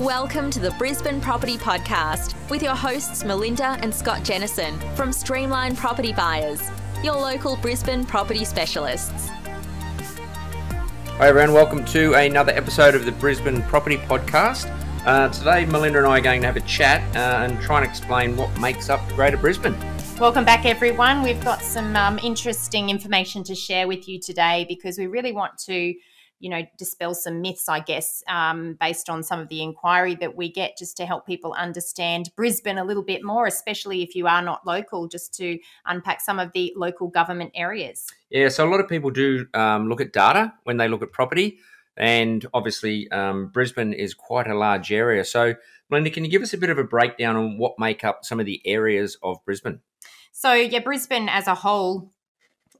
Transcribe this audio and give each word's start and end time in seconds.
Welcome 0.00 0.50
to 0.52 0.60
the 0.60 0.70
Brisbane 0.78 1.20
Property 1.20 1.58
Podcast 1.58 2.34
with 2.48 2.62
your 2.62 2.74
hosts 2.74 3.22
Melinda 3.22 3.76
and 3.82 3.94
Scott 3.94 4.24
Jennison 4.24 4.78
from 4.96 5.12
Streamline 5.12 5.76
Property 5.76 6.14
Buyers, 6.14 6.62
your 7.04 7.16
local 7.16 7.56
Brisbane 7.56 8.06
property 8.06 8.46
specialists. 8.46 9.28
Hi 11.18 11.28
everyone, 11.28 11.52
welcome 11.52 11.84
to 11.84 12.14
another 12.14 12.50
episode 12.52 12.94
of 12.94 13.04
the 13.04 13.12
Brisbane 13.12 13.60
Property 13.64 13.98
Podcast. 13.98 14.74
Uh, 15.04 15.28
today, 15.28 15.66
Melinda 15.66 15.98
and 15.98 16.06
I 16.06 16.16
are 16.16 16.22
going 16.22 16.40
to 16.40 16.46
have 16.46 16.56
a 16.56 16.60
chat 16.60 17.02
uh, 17.14 17.44
and 17.44 17.60
try 17.60 17.82
and 17.82 17.86
explain 17.86 18.38
what 18.38 18.58
makes 18.58 18.88
up 18.88 19.06
Greater 19.10 19.36
Brisbane. 19.36 19.76
Welcome 20.18 20.46
back, 20.46 20.64
everyone. 20.64 21.22
We've 21.22 21.44
got 21.44 21.60
some 21.60 21.94
um, 21.94 22.18
interesting 22.22 22.88
information 22.88 23.44
to 23.44 23.54
share 23.54 23.86
with 23.86 24.08
you 24.08 24.18
today 24.18 24.64
because 24.66 24.96
we 24.96 25.08
really 25.08 25.32
want 25.32 25.58
to 25.66 25.94
you 26.40 26.48
know, 26.48 26.62
dispel 26.78 27.14
some 27.14 27.40
myths, 27.42 27.68
I 27.68 27.80
guess, 27.80 28.24
um, 28.26 28.76
based 28.80 29.08
on 29.08 29.22
some 29.22 29.38
of 29.38 29.48
the 29.48 29.62
inquiry 29.62 30.14
that 30.16 30.36
we 30.36 30.50
get, 30.50 30.76
just 30.76 30.96
to 30.96 31.06
help 31.06 31.26
people 31.26 31.52
understand 31.52 32.30
Brisbane 32.34 32.78
a 32.78 32.84
little 32.84 33.02
bit 33.02 33.22
more, 33.22 33.46
especially 33.46 34.02
if 34.02 34.16
you 34.16 34.26
are 34.26 34.42
not 34.42 34.66
local, 34.66 35.06
just 35.06 35.34
to 35.34 35.58
unpack 35.86 36.20
some 36.20 36.38
of 36.38 36.50
the 36.52 36.72
local 36.76 37.08
government 37.08 37.52
areas. 37.54 38.06
Yeah, 38.30 38.48
so 38.48 38.66
a 38.66 38.70
lot 38.70 38.80
of 38.80 38.88
people 38.88 39.10
do 39.10 39.46
um, 39.54 39.88
look 39.88 40.00
at 40.00 40.12
data 40.12 40.54
when 40.64 40.78
they 40.78 40.88
look 40.88 41.02
at 41.02 41.12
property, 41.12 41.58
and 41.96 42.46
obviously 42.54 43.10
um, 43.10 43.48
Brisbane 43.48 43.92
is 43.92 44.14
quite 44.14 44.46
a 44.46 44.56
large 44.56 44.90
area. 44.90 45.24
So, 45.24 45.54
Melinda, 45.90 46.10
can 46.10 46.24
you 46.24 46.30
give 46.30 46.42
us 46.42 46.54
a 46.54 46.58
bit 46.58 46.70
of 46.70 46.78
a 46.78 46.84
breakdown 46.84 47.36
on 47.36 47.58
what 47.58 47.78
make 47.78 48.02
up 48.02 48.24
some 48.24 48.40
of 48.40 48.46
the 48.46 48.62
areas 48.64 49.18
of 49.22 49.44
Brisbane? 49.44 49.80
So, 50.32 50.54
yeah, 50.54 50.78
Brisbane 50.78 51.28
as 51.28 51.46
a 51.46 51.54
whole 51.54 52.10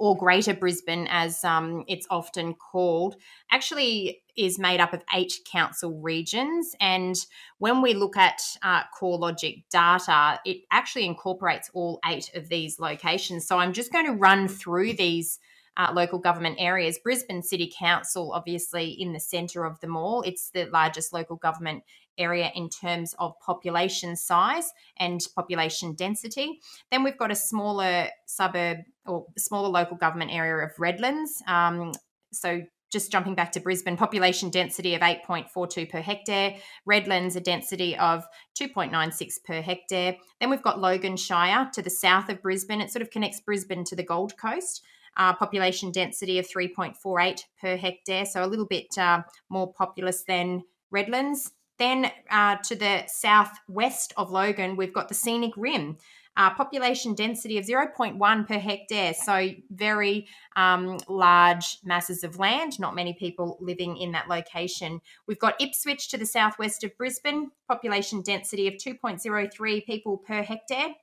or 0.00 0.16
Greater 0.16 0.54
Brisbane, 0.54 1.06
as 1.10 1.44
um, 1.44 1.84
it's 1.86 2.06
often 2.08 2.54
called, 2.54 3.16
actually 3.52 4.22
is 4.34 4.58
made 4.58 4.80
up 4.80 4.94
of 4.94 5.04
eight 5.14 5.34
council 5.52 6.00
regions. 6.00 6.74
And 6.80 7.14
when 7.58 7.82
we 7.82 7.92
look 7.92 8.16
at 8.16 8.40
uh, 8.62 8.84
CoreLogic 8.98 9.64
data, 9.70 10.40
it 10.46 10.62
actually 10.70 11.04
incorporates 11.04 11.70
all 11.74 12.00
eight 12.06 12.30
of 12.34 12.48
these 12.48 12.80
locations. 12.80 13.46
So 13.46 13.58
I'm 13.58 13.74
just 13.74 13.92
going 13.92 14.06
to 14.06 14.12
run 14.12 14.48
through 14.48 14.94
these. 14.94 15.38
Uh, 15.76 15.92
local 15.94 16.18
government 16.18 16.56
areas. 16.58 16.98
Brisbane 16.98 17.42
City 17.42 17.72
Council, 17.74 18.32
obviously, 18.34 18.88
in 18.90 19.12
the 19.12 19.20
centre 19.20 19.64
of 19.64 19.80
them 19.80 19.96
all. 19.96 20.20
It's 20.22 20.50
the 20.50 20.66
largest 20.66 21.12
local 21.12 21.36
government 21.36 21.84
area 22.18 22.50
in 22.54 22.68
terms 22.68 23.14
of 23.18 23.32
population 23.44 24.16
size 24.16 24.70
and 24.98 25.20
population 25.34 25.94
density. 25.94 26.60
Then 26.90 27.02
we've 27.02 27.18
got 27.18 27.30
a 27.30 27.36
smaller 27.36 28.08
suburb 28.26 28.78
or 29.06 29.26
smaller 29.38 29.68
local 29.68 29.96
government 29.96 30.32
area 30.32 30.64
of 30.64 30.72
Redlands. 30.78 31.42
Um, 31.46 31.92
so 32.32 32.62
just 32.90 33.12
jumping 33.12 33.34
back 33.34 33.52
to 33.52 33.60
Brisbane, 33.60 33.96
population 33.96 34.50
density 34.50 34.94
of 34.94 35.00
8.42 35.00 35.88
per 35.88 36.00
hectare, 36.00 36.56
Redlands 36.84 37.36
a 37.36 37.40
density 37.40 37.96
of 37.96 38.24
2.96 38.60 39.44
per 39.44 39.60
hectare. 39.60 40.16
Then 40.40 40.50
we've 40.50 40.62
got 40.62 40.80
Logan 40.80 41.16
Shire 41.16 41.70
to 41.72 41.82
the 41.82 41.90
south 41.90 42.28
of 42.28 42.42
Brisbane. 42.42 42.80
It 42.80 42.90
sort 42.90 43.02
of 43.02 43.10
connects 43.10 43.40
Brisbane 43.40 43.84
to 43.84 43.96
the 43.96 44.02
Gold 44.02 44.36
Coast. 44.36 44.82
Uh, 45.16 45.32
population 45.34 45.90
density 45.90 46.38
of 46.38 46.48
3.48 46.48 47.40
per 47.60 47.76
hectare, 47.76 48.24
so 48.24 48.44
a 48.44 48.46
little 48.46 48.66
bit 48.66 48.96
uh, 48.96 49.20
more 49.48 49.72
populous 49.72 50.22
than 50.22 50.62
Redlands. 50.92 51.50
Then 51.80 52.12
uh, 52.30 52.56
to 52.64 52.76
the 52.76 53.04
southwest 53.06 54.12
of 54.18 54.30
Logan, 54.30 54.76
we've 54.76 54.92
got 54.92 55.08
the 55.08 55.14
Scenic 55.14 55.56
Rim. 55.56 55.96
Uh, 56.36 56.50
population 56.54 57.14
density 57.14 57.58
of 57.58 57.66
0.1 57.66 58.46
per 58.46 58.58
hectare, 58.58 59.12
so 59.12 59.48
very 59.70 60.28
um, 60.56 60.96
large 61.08 61.78
masses 61.82 62.22
of 62.22 62.38
land, 62.38 62.78
not 62.78 62.94
many 62.94 63.12
people 63.14 63.58
living 63.60 63.96
in 63.96 64.12
that 64.12 64.28
location. 64.28 65.00
We've 65.26 65.40
got 65.40 65.60
Ipswich 65.60 66.08
to 66.10 66.18
the 66.18 66.24
southwest 66.24 66.84
of 66.84 66.96
Brisbane, 66.96 67.50
population 67.66 68.22
density 68.22 68.68
of 68.68 68.74
2.03 68.74 69.84
people 69.84 70.18
per 70.18 70.42
hectare. 70.42 70.94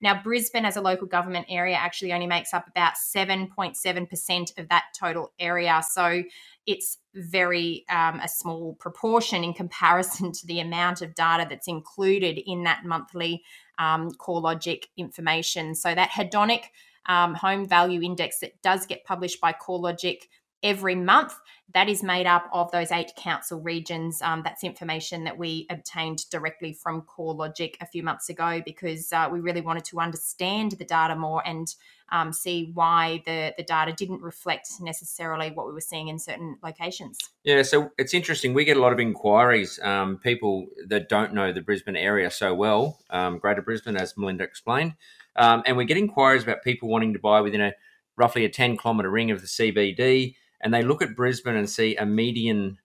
Now, 0.07 0.23
Brisbane 0.23 0.65
as 0.65 0.77
a 0.77 0.81
local 0.81 1.09
government 1.09 1.47
area 1.49 1.75
actually 1.75 2.13
only 2.13 2.29
makes 2.29 2.55
up 2.55 2.69
about 2.69 2.93
7.7% 2.95 4.57
of 4.57 4.69
that 4.69 4.85
total 4.97 5.33
area. 5.41 5.83
So 5.91 6.23
it's 6.65 6.99
very 7.13 7.85
um, 7.91 8.21
a 8.21 8.29
small 8.29 8.75
proportion 8.75 9.43
in 9.43 9.53
comparison 9.53 10.31
to 10.31 10.47
the 10.47 10.61
amount 10.61 11.03
of 11.03 11.17
data 11.17 11.45
that's 11.51 11.67
included 11.67 12.41
in 12.49 12.63
that 12.63 12.85
monthly 12.85 13.43
um, 13.81 14.13
CoreLogic 14.13 14.85
information. 14.97 15.75
So 15.75 15.93
that 15.93 16.11
hedonic 16.11 16.67
um, 17.07 17.35
home 17.35 17.67
value 17.67 18.01
index 18.01 18.39
that 18.39 18.63
does 18.63 18.87
get 18.87 19.05
published 19.05 19.41
by 19.41 19.55
CoreLogic 19.55 20.29
every 20.67 20.97
month. 20.97 21.35
That 21.75 21.89
is 21.89 22.03
made 22.03 22.27
up 22.27 22.49
of 22.53 22.71
those 22.71 22.91
eight 22.93 23.13
council 23.17 23.61
regions. 23.61 24.23
Um, 24.23 24.43
that's 24.45 24.65
information 24.65 25.25
that 25.25 25.37
we 25.37 25.67
obtained 25.71 26.29
directly 26.31 26.73
from 26.73 27.03
CoreLogic 27.03 27.75
a 27.81 27.87
few 27.87 28.03
months 28.03 28.29
ago 28.29 28.63
because 28.65 29.13
uh, 29.13 29.29
we 29.31 29.41
really 29.41 29.61
wanted 29.61 29.85
to 29.87 30.01
understand 30.01 30.73
the 30.73 30.85
data 30.85 31.17
more 31.17 31.47
and 31.47 31.75
um, 32.11 32.33
see 32.33 32.71
why 32.73 33.23
the, 33.27 33.53
the 33.57 33.65
data 33.65 33.93
didn't 33.93 34.23
reflect 34.23 34.69
necessarily 34.81 35.51
what 35.51 35.67
we 35.67 35.73
were 35.73 35.81
seeing 35.81 36.09
in 36.09 36.19
certain 36.19 36.57
locations. 36.63 37.19
Yeah, 37.43 37.63
so 37.63 37.91
it's 37.99 38.15
interesting. 38.15 38.55
We 38.55 38.65
get 38.65 38.77
a 38.77 38.81
lot 38.81 38.93
of 38.93 39.01
inquiries, 39.01 39.81
um, 39.83 40.19
people 40.19 40.67
that 40.87 41.09
don't 41.09 41.35
know 41.35 41.53
the 41.53 41.63
Brisbane 41.63 41.97
area 41.97 42.31
so 42.31 42.55
well, 42.55 43.01
um, 43.11 43.39
Greater 43.39 43.63
Brisbane, 43.63 43.97
as 43.97 44.17
Melinda 44.17 44.45
explained. 44.45 44.95
Um, 45.35 45.63
and 45.67 45.77
we 45.77 45.85
get 45.85 45.97
inquiries 45.97 46.45
about 46.45 46.63
people 46.63 46.89
wanting 46.89 47.13
to 47.13 47.19
buy 47.19 47.41
within 47.41 47.61
a 47.61 47.73
roughly 48.17 48.45
a 48.45 48.49
10 48.49 48.77
kilometre 48.77 49.11
ring 49.11 49.31
of 49.31 49.41
the 49.41 49.47
CBD 49.47 50.37
and 50.61 50.73
they 50.73 50.83
look 50.83 51.03
at 51.03 51.17
Brisbane 51.17 51.57
and 51.57 51.69
see 51.69 51.97
a 51.97 52.07
median 52.07 52.79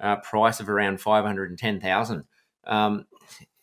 uh, 0.00 0.16
price 0.16 0.60
of 0.60 0.68
around 0.68 1.00
five 1.00 1.24
hundred 1.24 1.50
and 1.50 1.58
ten 1.58 1.80
thousand. 1.80 2.24
Um, 2.66 3.06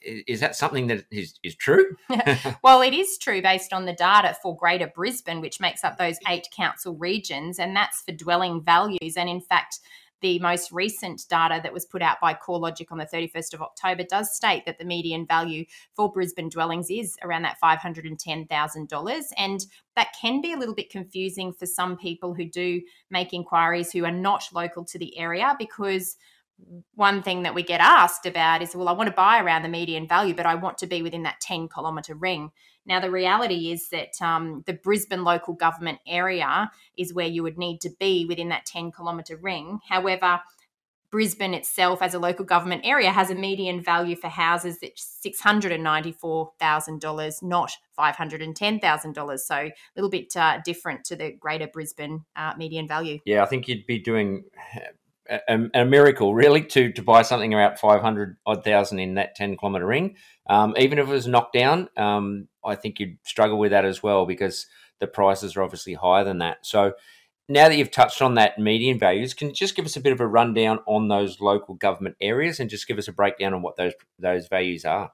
is 0.05 0.41
that 0.41 0.55
something 0.55 0.87
that 0.87 1.05
is, 1.11 1.39
is 1.43 1.55
true? 1.55 1.95
well, 2.63 2.81
it 2.81 2.93
is 2.93 3.17
true 3.17 3.41
based 3.41 3.71
on 3.71 3.85
the 3.85 3.93
data 3.93 4.35
for 4.41 4.55
Greater 4.55 4.91
Brisbane, 4.93 5.39
which 5.39 5.59
makes 5.59 5.83
up 5.83 5.97
those 5.97 6.17
eight 6.27 6.47
council 6.55 6.95
regions, 6.95 7.59
and 7.59 7.75
that's 7.75 8.01
for 8.01 8.11
dwelling 8.11 8.61
values. 8.61 9.15
And 9.15 9.29
in 9.29 9.39
fact, 9.39 9.79
the 10.23 10.39
most 10.39 10.71
recent 10.71 11.27
data 11.29 11.59
that 11.61 11.73
was 11.73 11.85
put 11.85 12.01
out 12.01 12.19
by 12.19 12.33
CoreLogic 12.33 12.91
on 12.91 12.97
the 12.97 13.05
31st 13.05 13.53
of 13.53 13.61
October 13.61 14.03
does 14.09 14.33
state 14.33 14.65
that 14.65 14.79
the 14.79 14.85
median 14.85 15.27
value 15.27 15.65
for 15.95 16.11
Brisbane 16.11 16.49
dwellings 16.49 16.89
is 16.89 17.15
around 17.21 17.43
that 17.43 17.57
$510,000. 17.61 19.23
And 19.37 19.65
that 19.95 20.15
can 20.19 20.41
be 20.41 20.53
a 20.53 20.57
little 20.57 20.73
bit 20.73 20.89
confusing 20.89 21.51
for 21.51 21.65
some 21.65 21.97
people 21.97 22.33
who 22.33 22.45
do 22.45 22.81
make 23.11 23.33
inquiries 23.33 23.91
who 23.91 24.05
are 24.05 24.11
not 24.11 24.47
local 24.53 24.85
to 24.85 24.97
the 24.97 25.15
area 25.19 25.55
because 25.59 26.15
one 26.95 27.21
thing 27.21 27.43
that 27.43 27.53
we 27.53 27.63
get 27.63 27.81
asked 27.81 28.25
about 28.27 28.61
is 28.61 28.75
well 28.75 28.87
i 28.87 28.91
want 28.91 29.07
to 29.09 29.15
buy 29.15 29.41
around 29.41 29.63
the 29.63 29.67
median 29.67 30.07
value 30.07 30.35
but 30.35 30.45
i 30.45 30.53
want 30.53 30.77
to 30.77 30.85
be 30.85 31.01
within 31.01 31.23
that 31.23 31.41
10 31.41 31.67
kilometre 31.67 32.13
ring 32.13 32.51
now 32.85 32.99
the 32.99 33.11
reality 33.11 33.71
is 33.71 33.89
that 33.89 34.21
um, 34.21 34.63
the 34.65 34.73
brisbane 34.73 35.23
local 35.23 35.53
government 35.53 35.99
area 36.07 36.71
is 36.97 37.13
where 37.13 37.27
you 37.27 37.43
would 37.43 37.57
need 37.57 37.81
to 37.81 37.89
be 37.99 38.25
within 38.25 38.49
that 38.49 38.65
10 38.65 38.91
kilometre 38.91 39.37
ring. 39.37 39.79
However 39.87 40.41
brisbane 41.13 41.53
itself 41.53 42.01
as 42.01 42.13
a 42.15 42.19
local 42.19 42.43
government 42.43 42.81
area 42.83 43.11
has 43.11 43.29
a 43.29 43.35
median 43.35 43.83
value 43.83 44.15
for 44.15 44.29
houses 44.29 44.79
that's 44.79 45.19
$694000 45.23 47.43
not 47.43 47.71
$510000 47.99 49.39
so 49.39 49.55
a 49.55 49.71
little 49.95 50.09
bit 50.09 50.35
uh, 50.35 50.57
different 50.65 51.05
to 51.05 51.15
the 51.15 51.33
greater 51.33 51.67
brisbane 51.67 52.25
uh, 52.35 52.53
median 52.57 52.87
value. 52.87 53.19
Yeah 53.25 53.43
i 53.43 53.45
think 53.45 53.67
you'd 53.67 53.85
be 53.85 53.99
doing 53.99 54.45
a, 55.29 55.69
a, 55.73 55.85
miracle, 55.85 56.33
really, 56.33 56.63
to 56.65 56.91
to 56.93 57.01
buy 57.01 57.21
something 57.21 57.53
about 57.53 57.79
five 57.79 58.01
hundred 58.01 58.37
odd 58.45 58.63
thousand 58.63 58.99
in 58.99 59.15
that 59.15 59.35
ten 59.35 59.57
kilometre 59.57 59.85
ring. 59.85 60.15
Um, 60.49 60.73
even 60.77 60.99
if 60.99 61.07
it 61.07 61.11
was 61.11 61.27
knocked 61.27 61.53
down, 61.53 61.89
um, 61.97 62.47
I 62.63 62.75
think 62.75 62.99
you'd 62.99 63.17
struggle 63.23 63.57
with 63.57 63.71
that 63.71 63.85
as 63.85 64.03
well 64.03 64.25
because 64.25 64.67
the 64.99 65.07
prices 65.07 65.55
are 65.55 65.63
obviously 65.63 65.93
higher 65.93 66.23
than 66.23 66.39
that. 66.39 66.65
So 66.65 66.93
now 67.49 67.67
that 67.67 67.77
you've 67.77 67.91
touched 67.91 68.21
on 68.21 68.35
that 68.35 68.57
median 68.57 68.99
values, 68.99 69.33
can 69.33 69.49
you 69.49 69.53
just 69.53 69.75
give 69.75 69.85
us 69.85 69.95
a 69.95 70.01
bit 70.01 70.13
of 70.13 70.21
a 70.21 70.27
rundown 70.27 70.79
on 70.87 71.07
those 71.07 71.39
local 71.41 71.75
government 71.75 72.15
areas 72.21 72.59
and 72.59 72.69
just 72.69 72.87
give 72.87 72.97
us 72.97 73.07
a 73.07 73.13
breakdown 73.13 73.53
on 73.53 73.61
what 73.61 73.75
those 73.75 73.93
those 74.19 74.47
values 74.47 74.85
are? 74.85 75.11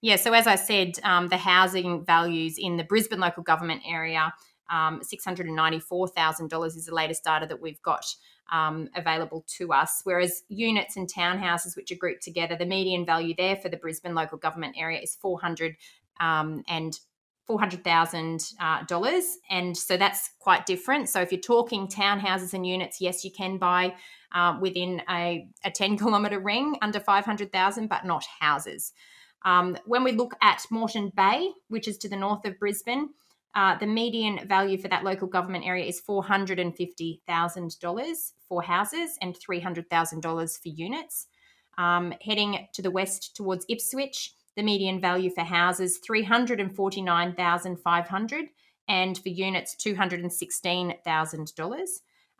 Yeah, 0.00 0.16
so 0.16 0.32
as 0.32 0.46
I 0.46 0.54
said, 0.54 0.92
um, 1.02 1.28
the 1.28 1.36
housing 1.36 2.04
values 2.04 2.56
in 2.56 2.76
the 2.76 2.84
Brisbane 2.84 3.18
local 3.18 3.42
government 3.42 3.82
area, 3.84 4.32
um, 4.70 5.00
$694,000 5.00 6.66
is 6.66 6.86
the 6.86 6.94
latest 6.94 7.24
data 7.24 7.46
that 7.46 7.60
we've 7.60 7.82
got 7.82 8.04
um, 8.50 8.88
available 8.94 9.44
to 9.58 9.72
us. 9.72 10.00
Whereas 10.04 10.42
units 10.48 10.96
and 10.96 11.12
townhouses, 11.12 11.76
which 11.76 11.92
are 11.92 11.96
grouped 11.96 12.22
together, 12.22 12.56
the 12.56 12.66
median 12.66 13.04
value 13.04 13.34
there 13.36 13.56
for 13.56 13.68
the 13.68 13.76
Brisbane 13.76 14.14
local 14.14 14.38
government 14.38 14.76
area 14.78 15.00
is 15.00 15.16
400 15.16 15.76
um, 16.20 16.62
and 16.68 16.98
400,000 17.46 18.52
uh, 18.60 18.84
dollars, 18.84 19.38
and 19.48 19.74
so 19.74 19.96
that's 19.96 20.30
quite 20.38 20.66
different. 20.66 21.08
So 21.08 21.22
if 21.22 21.32
you're 21.32 21.40
talking 21.40 21.88
townhouses 21.88 22.52
and 22.52 22.66
units, 22.66 23.00
yes, 23.00 23.24
you 23.24 23.30
can 23.30 23.56
buy 23.56 23.94
uh, 24.32 24.58
within 24.60 25.00
a, 25.08 25.48
a 25.64 25.70
10 25.70 25.96
kilometre 25.98 26.40
ring 26.40 26.76
under 26.82 27.00
500,000, 27.00 27.88
but 27.88 28.04
not 28.04 28.24
houses. 28.40 28.92
Um, 29.44 29.78
when 29.86 30.04
we 30.04 30.12
look 30.12 30.34
at 30.42 30.66
Moreton 30.70 31.10
Bay, 31.16 31.50
which 31.68 31.88
is 31.88 31.96
to 31.98 32.08
the 32.08 32.16
north 32.16 32.44
of 32.44 32.58
Brisbane, 32.58 33.10
uh, 33.54 33.78
the 33.78 33.86
median 33.86 34.46
value 34.46 34.76
for 34.78 34.88
that 34.88 35.04
local 35.04 35.28
government 35.28 35.66
area 35.66 35.86
is 35.86 36.00
$450,000 36.00 38.32
for 38.48 38.62
houses 38.62 39.18
and 39.20 39.34
$300,000 39.34 40.62
for 40.62 40.68
units. 40.68 41.26
Um, 41.76 42.14
heading 42.24 42.68
to 42.74 42.82
the 42.82 42.90
west 42.90 43.36
towards 43.36 43.66
Ipswich, 43.68 44.32
the 44.56 44.62
median 44.62 45.00
value 45.00 45.30
for 45.30 45.42
houses 45.42 45.98
349,500 45.98 48.46
and 48.88 49.18
for 49.18 49.28
units 49.28 49.76
$216,000. 49.76 51.88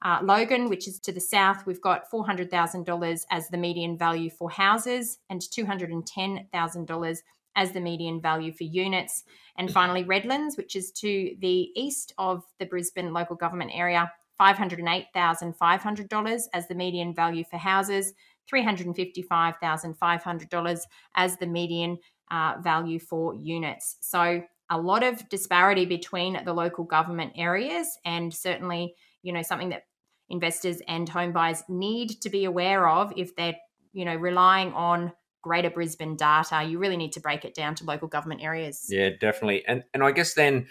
Uh, 0.00 0.20
Logan, 0.22 0.68
which 0.68 0.86
is 0.86 1.00
to 1.00 1.10
the 1.12 1.20
south, 1.20 1.66
we've 1.66 1.80
got 1.80 2.08
$400,000 2.10 3.24
as 3.30 3.48
the 3.48 3.56
median 3.56 3.98
value 3.98 4.30
for 4.30 4.48
houses 4.50 5.18
and 5.28 5.40
$210,000 5.40 7.18
as 7.58 7.72
the 7.72 7.80
median 7.80 8.22
value 8.22 8.52
for 8.52 8.62
units. 8.62 9.24
And 9.56 9.68
finally, 9.70 10.04
Redlands, 10.04 10.56
which 10.56 10.76
is 10.76 10.92
to 10.92 11.34
the 11.40 11.72
east 11.74 12.14
of 12.16 12.44
the 12.60 12.66
Brisbane 12.66 13.12
local 13.12 13.34
government 13.34 13.72
area, 13.74 14.12
$508,500 14.40 16.42
as 16.54 16.68
the 16.68 16.76
median 16.76 17.12
value 17.12 17.42
for 17.50 17.56
houses, 17.56 18.14
$355,500 18.50 20.80
as 21.16 21.36
the 21.36 21.46
median 21.46 21.98
uh, 22.30 22.54
value 22.62 23.00
for 23.00 23.34
units. 23.34 23.96
So 24.00 24.40
a 24.70 24.78
lot 24.78 25.02
of 25.02 25.28
disparity 25.28 25.84
between 25.84 26.40
the 26.44 26.52
local 26.52 26.84
government 26.84 27.32
areas 27.34 27.98
and 28.04 28.32
certainly, 28.32 28.94
you 29.22 29.32
know, 29.32 29.42
something 29.42 29.70
that 29.70 29.82
investors 30.28 30.80
and 30.86 31.08
home 31.08 31.32
buyers 31.32 31.64
need 31.68 32.20
to 32.20 32.30
be 32.30 32.44
aware 32.44 32.88
of 32.88 33.12
if 33.16 33.34
they're, 33.34 33.56
you 33.92 34.04
know, 34.04 34.14
relying 34.14 34.72
on 34.74 35.10
greater 35.42 35.70
Brisbane 35.70 36.16
data. 36.16 36.62
You 36.62 36.78
really 36.78 36.96
need 36.96 37.12
to 37.12 37.20
break 37.20 37.44
it 37.44 37.54
down 37.54 37.74
to 37.76 37.84
local 37.84 38.08
government 38.08 38.42
areas. 38.42 38.86
Yeah, 38.88 39.10
definitely. 39.20 39.64
And 39.66 39.84
and 39.94 40.02
I 40.02 40.12
guess 40.12 40.34
then 40.34 40.66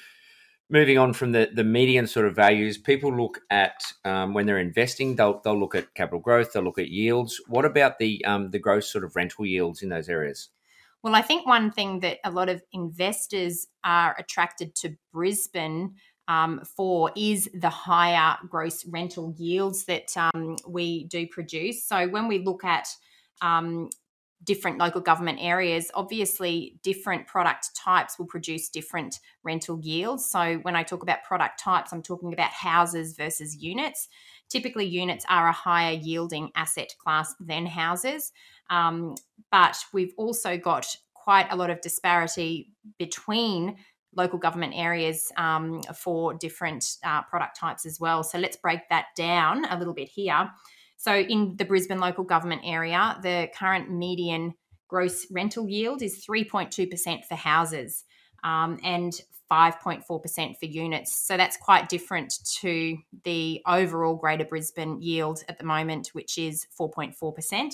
moving 0.69 0.97
on 0.97 1.13
from 1.13 1.31
the, 1.31 1.49
the 1.53 1.63
median 1.63 2.07
sort 2.07 2.25
of 2.25 2.35
values, 2.35 2.77
people 2.77 3.15
look 3.15 3.39
at 3.49 3.81
um, 4.03 4.33
when 4.33 4.45
they're 4.45 4.59
investing, 4.59 5.15
they'll, 5.15 5.39
they'll 5.41 5.59
look 5.59 5.75
at 5.75 5.93
capital 5.93 6.19
growth, 6.19 6.51
they'll 6.51 6.63
look 6.63 6.79
at 6.79 6.89
yields. 6.89 7.41
What 7.47 7.65
about 7.65 7.99
the 7.99 8.23
um, 8.25 8.51
the 8.51 8.59
gross 8.59 8.91
sort 8.91 9.03
of 9.03 9.15
rental 9.15 9.45
yields 9.45 9.81
in 9.81 9.89
those 9.89 10.09
areas? 10.09 10.49
Well, 11.03 11.15
I 11.15 11.21
think 11.21 11.45
one 11.45 11.71
thing 11.71 12.01
that 12.01 12.17
a 12.25 12.31
lot 12.31 12.49
of 12.49 12.61
investors 12.73 13.67
are 13.83 14.15
attracted 14.17 14.75
to 14.75 14.97
Brisbane 15.13 15.93
um, 16.27 16.61
for 16.65 17.11
is 17.15 17.49
the 17.53 17.69
higher 17.69 18.37
gross 18.49 18.85
rental 18.85 19.33
yields 19.37 19.85
that 19.85 20.11
um, 20.17 20.57
we 20.67 21.05
do 21.05 21.27
produce. 21.27 21.85
So 21.85 22.07
when 22.09 22.27
we 22.27 22.39
look 22.39 22.65
at 22.65 22.87
um, 23.41 23.89
different 24.43 24.77
local 24.77 25.01
government 25.01 25.39
areas, 25.41 25.91
obviously 25.93 26.79
different 26.83 27.27
product 27.27 27.75
types 27.75 28.17
will 28.17 28.27
produce 28.27 28.69
different 28.69 29.19
rental 29.43 29.79
yields. 29.81 30.29
So 30.29 30.59
when 30.61 30.75
I 30.75 30.83
talk 30.83 31.03
about 31.03 31.23
product 31.23 31.59
types, 31.59 31.91
I'm 31.91 32.03
talking 32.03 32.33
about 32.33 32.51
houses 32.51 33.15
versus 33.15 33.55
units. 33.57 34.07
Typically, 34.49 34.85
units 34.85 35.25
are 35.27 35.47
a 35.47 35.51
higher 35.53 35.93
yielding 35.93 36.51
asset 36.55 36.93
class 37.03 37.35
than 37.39 37.65
houses, 37.65 38.31
um, 38.69 39.15
but 39.51 39.77
we've 39.91 40.13
also 40.17 40.57
got 40.57 40.87
quite 41.13 41.51
a 41.51 41.55
lot 41.55 41.69
of 41.69 41.81
disparity 41.81 42.71
between 42.97 43.75
local 44.15 44.39
government 44.39 44.73
areas 44.75 45.31
um, 45.35 45.81
for 45.93 46.33
different 46.33 46.97
uh, 47.03 47.21
product 47.23 47.59
types 47.59 47.85
as 47.85 47.99
well. 47.99 48.23
So 48.23 48.37
let's 48.37 48.55
break 48.55 48.87
that 48.89 49.07
down 49.15 49.65
a 49.65 49.77
little 49.77 49.93
bit 49.93 50.07
here. 50.07 50.49
So, 50.97 51.15
in 51.15 51.55
the 51.57 51.65
Brisbane 51.65 51.99
local 51.99 52.23
government 52.23 52.61
area, 52.65 53.17
the 53.21 53.49
current 53.55 53.91
median 53.91 54.55
gross 54.87 55.27
rental 55.31 55.69
yield 55.69 56.01
is 56.01 56.25
3.2% 56.25 57.25
for 57.25 57.35
houses 57.35 58.03
um, 58.43 58.79
and 58.83 59.13
5.4% 59.51 60.03
for 60.57 60.65
units. 60.65 61.15
So, 61.15 61.37
that's 61.37 61.55
quite 61.55 61.87
different 61.87 62.33
to 62.61 62.97
the 63.23 63.61
overall 63.67 64.15
Greater 64.15 64.45
Brisbane 64.45 65.01
yield 65.01 65.43
at 65.47 65.59
the 65.59 65.65
moment, 65.65 66.09
which 66.13 66.37
is 66.37 66.65
4.4% 66.79 67.73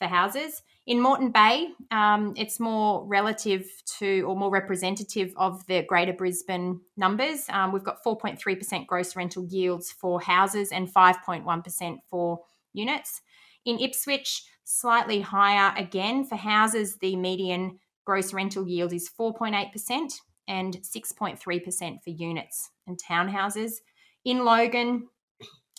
for 0.00 0.06
houses. 0.06 0.62
In 0.86 1.00
Moreton 1.00 1.30
Bay, 1.30 1.68
um, 1.90 2.34
it's 2.36 2.58
more 2.58 3.04
relative 3.06 3.68
to 3.98 4.22
or 4.22 4.34
more 4.34 4.50
representative 4.50 5.32
of 5.36 5.64
the 5.66 5.82
Greater 5.82 6.12
Brisbane 6.12 6.80
numbers. 6.96 7.44
Um, 7.50 7.70
we've 7.70 7.84
got 7.84 8.02
4.3% 8.02 8.86
gross 8.86 9.14
rental 9.14 9.44
yields 9.44 9.92
for 9.92 10.20
houses 10.20 10.72
and 10.72 10.92
5.1% 10.92 11.96
for 12.08 12.40
units. 12.72 13.20
In 13.64 13.78
Ipswich, 13.78 14.44
slightly 14.64 15.20
higher 15.20 15.74
again 15.76 16.24
for 16.24 16.36
houses, 16.36 16.96
the 16.96 17.16
median 17.16 17.78
gross 18.04 18.32
rental 18.32 18.66
yield 18.66 18.92
is 18.92 19.10
4.8% 19.18 20.14
and 20.48 20.78
6.3% 20.82 22.02
for 22.02 22.10
units 22.10 22.70
and 22.86 22.98
townhouses. 22.98 23.74
In 24.24 24.44
Logan, 24.44 25.08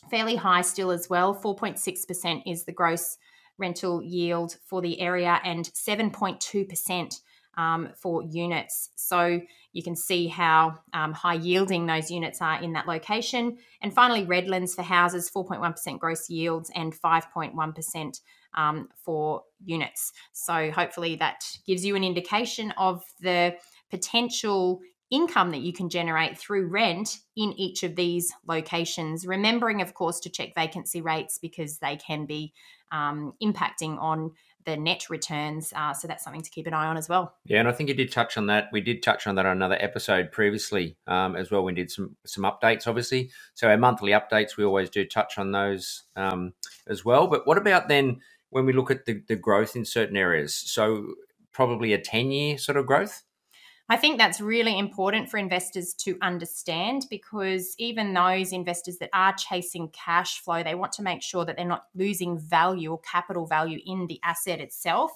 fairly 0.09 0.35
high 0.35 0.61
still 0.61 0.91
as 0.91 1.09
well, 1.09 1.35
4.6% 1.35 2.43
is 2.45 2.63
the 2.63 2.71
gross 2.71 3.17
rental 3.57 4.01
yield 4.01 4.57
for 4.65 4.81
the 4.81 4.99
area 4.99 5.39
and 5.43 5.65
7.2% 5.65 7.19
um, 7.57 7.89
for 7.95 8.23
units. 8.23 8.89
So 8.95 9.41
you 9.73 9.83
can 9.83 9.95
see 9.95 10.27
how 10.27 10.79
um, 10.93 11.13
high 11.13 11.35
yielding 11.35 11.85
those 11.85 12.11
units 12.11 12.41
are 12.41 12.61
in 12.61 12.73
that 12.73 12.87
location. 12.87 13.57
And 13.81 13.93
finally, 13.93 14.25
Redlands 14.25 14.75
for 14.75 14.83
houses, 14.83 15.29
4.1% 15.29 15.99
gross 15.99 16.29
yields 16.29 16.71
and 16.75 16.93
5.1% 16.93 18.21
um, 18.53 18.89
for 18.95 19.43
units. 19.63 20.11
So 20.33 20.71
hopefully 20.71 21.15
that 21.17 21.43
gives 21.65 21.85
you 21.85 21.95
an 21.95 22.03
indication 22.03 22.71
of 22.71 23.03
the 23.21 23.55
potential 23.89 24.81
income 25.09 25.51
that 25.51 25.59
you 25.59 25.73
can 25.73 25.89
generate 25.89 26.37
through 26.37 26.67
rent 26.67 27.19
in 27.35 27.51
each 27.53 27.83
of 27.83 27.95
these 27.95 28.33
locations. 28.47 29.27
Remembering, 29.27 29.81
of 29.81 29.93
course, 29.93 30.19
to 30.21 30.29
check 30.29 30.55
vacancy 30.55 31.01
rates 31.01 31.37
because 31.37 31.79
they 31.79 31.97
can 31.97 32.25
be 32.25 32.53
um, 32.91 33.33
impacting 33.43 33.99
on 33.99 34.31
the 34.65 34.77
net 34.77 35.09
returns. 35.09 35.73
Uh, 35.75 35.93
so 35.93 36.07
that's 36.07 36.23
something 36.23 36.41
to 36.41 36.49
keep 36.49 36.67
an 36.67 36.73
eye 36.73 36.87
on 36.87 36.97
as 36.97 37.09
well. 37.09 37.35
Yeah, 37.45 37.59
and 37.59 37.67
I 37.67 37.71
think 37.71 37.89
you 37.89 37.95
did 37.95 38.11
touch 38.11 38.37
on 38.37 38.47
that. 38.47 38.69
We 38.71 38.81
did 38.81 39.03
touch 39.03 39.27
on 39.27 39.35
that 39.35 39.45
on 39.45 39.57
another 39.57 39.77
episode 39.79 40.31
previously 40.31 40.97
um, 41.07 41.35
as 41.35 41.51
well. 41.51 41.63
We 41.63 41.73
did 41.73 41.91
some 41.91 42.15
some 42.25 42.43
updates, 42.43 42.87
obviously. 42.87 43.31
So 43.53 43.69
our 43.69 43.77
monthly 43.77 44.11
updates, 44.11 44.57
we 44.57 44.63
always 44.63 44.89
do 44.89 45.05
touch 45.05 45.37
on 45.37 45.51
those 45.51 46.03
um, 46.15 46.53
as 46.87 47.03
well. 47.05 47.27
But 47.27 47.47
what 47.47 47.57
about 47.57 47.87
then 47.87 48.21
when 48.49 48.65
we 48.65 48.73
look 48.73 48.91
at 48.91 49.05
the, 49.05 49.21
the 49.27 49.35
growth 49.35 49.75
in 49.75 49.85
certain 49.85 50.17
areas? 50.17 50.53
So 50.55 51.13
probably 51.51 51.93
a 51.93 51.99
ten 51.99 52.31
year 52.31 52.57
sort 52.57 52.77
of 52.77 52.85
growth. 52.85 53.23
I 53.89 53.97
think 53.97 54.17
that's 54.17 54.39
really 54.39 54.79
important 54.79 55.29
for 55.29 55.37
investors 55.37 55.93
to 55.95 56.17
understand 56.21 57.07
because 57.09 57.75
even 57.77 58.13
those 58.13 58.53
investors 58.53 58.97
that 58.99 59.09
are 59.13 59.33
chasing 59.33 59.89
cash 59.89 60.39
flow, 60.39 60.63
they 60.63 60.75
want 60.75 60.93
to 60.93 61.03
make 61.03 61.21
sure 61.21 61.43
that 61.43 61.57
they're 61.57 61.65
not 61.65 61.87
losing 61.93 62.39
value 62.39 62.91
or 62.91 62.99
capital 62.99 63.45
value 63.45 63.79
in 63.85 64.07
the 64.07 64.19
asset 64.23 64.61
itself. 64.61 65.11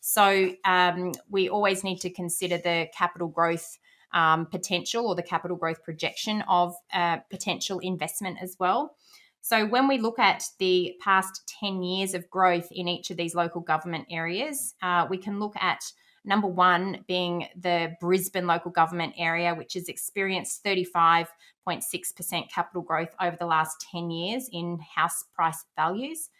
So 0.00 0.52
um, 0.64 1.12
we 1.28 1.48
always 1.48 1.84
need 1.84 2.00
to 2.00 2.10
consider 2.10 2.58
the 2.58 2.88
capital 2.96 3.28
growth 3.28 3.78
um, 4.12 4.46
potential 4.46 5.06
or 5.06 5.14
the 5.14 5.22
capital 5.22 5.56
growth 5.56 5.82
projection 5.82 6.42
of 6.48 6.74
uh, 6.92 7.18
potential 7.30 7.78
investment 7.80 8.38
as 8.40 8.56
well. 8.58 8.96
So, 9.40 9.64
when 9.66 9.86
we 9.86 9.98
look 9.98 10.18
at 10.18 10.42
the 10.58 10.96
past 11.00 11.54
10 11.60 11.82
years 11.82 12.14
of 12.14 12.28
growth 12.30 12.68
in 12.72 12.88
each 12.88 13.10
of 13.10 13.16
these 13.16 13.34
local 13.34 13.60
government 13.60 14.06
areas, 14.10 14.74
uh, 14.82 15.06
we 15.08 15.18
can 15.18 15.38
look 15.38 15.54
at 15.60 15.84
Number 16.26 16.48
one 16.48 17.04
being 17.06 17.46
the 17.56 17.96
Brisbane 18.00 18.48
local 18.48 18.72
government 18.72 19.14
area, 19.16 19.54
which 19.54 19.74
has 19.74 19.88
experienced 19.88 20.64
35.6% 20.64 22.50
capital 22.52 22.82
growth 22.82 23.14
over 23.20 23.36
the 23.38 23.46
last 23.46 23.86
10 23.92 24.10
years 24.10 24.48
in 24.52 24.80
house 24.96 25.24
price 25.34 25.64
values. 25.76 26.30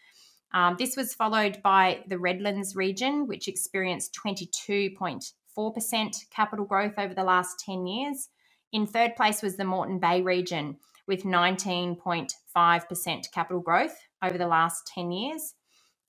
Um, 0.53 0.75
this 0.77 0.97
was 0.97 1.13
followed 1.13 1.61
by 1.63 2.03
the 2.07 2.19
Redlands 2.19 2.75
region, 2.75 3.27
which 3.27 3.47
experienced 3.47 4.13
22.4% 4.23 6.29
capital 6.31 6.65
growth 6.65 6.95
over 6.97 7.13
the 7.13 7.23
last 7.23 7.63
10 7.65 7.87
years. 7.87 8.27
In 8.73 8.85
third 8.85 9.15
place 9.15 9.41
was 9.41 9.55
the 9.55 9.63
Moreton 9.63 9.99
Bay 9.99 10.21
region 10.21 10.75
with 11.07 11.23
19.5% 11.23 13.31
capital 13.33 13.61
growth 13.61 13.97
over 14.21 14.37
the 14.37 14.47
last 14.47 14.85
10 14.87 15.11
years. 15.11 15.53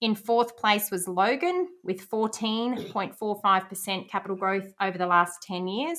In 0.01 0.15
fourth 0.15 0.57
place 0.57 0.93
was 0.93 1.09
Logan 1.09 1.67
with 1.83 2.09
14.45% 2.09 4.09
capital 4.09 4.37
growth 4.37 4.73
over 4.81 4.97
the 4.97 5.07
last 5.07 5.43
10 5.43 5.67
years. 5.67 5.99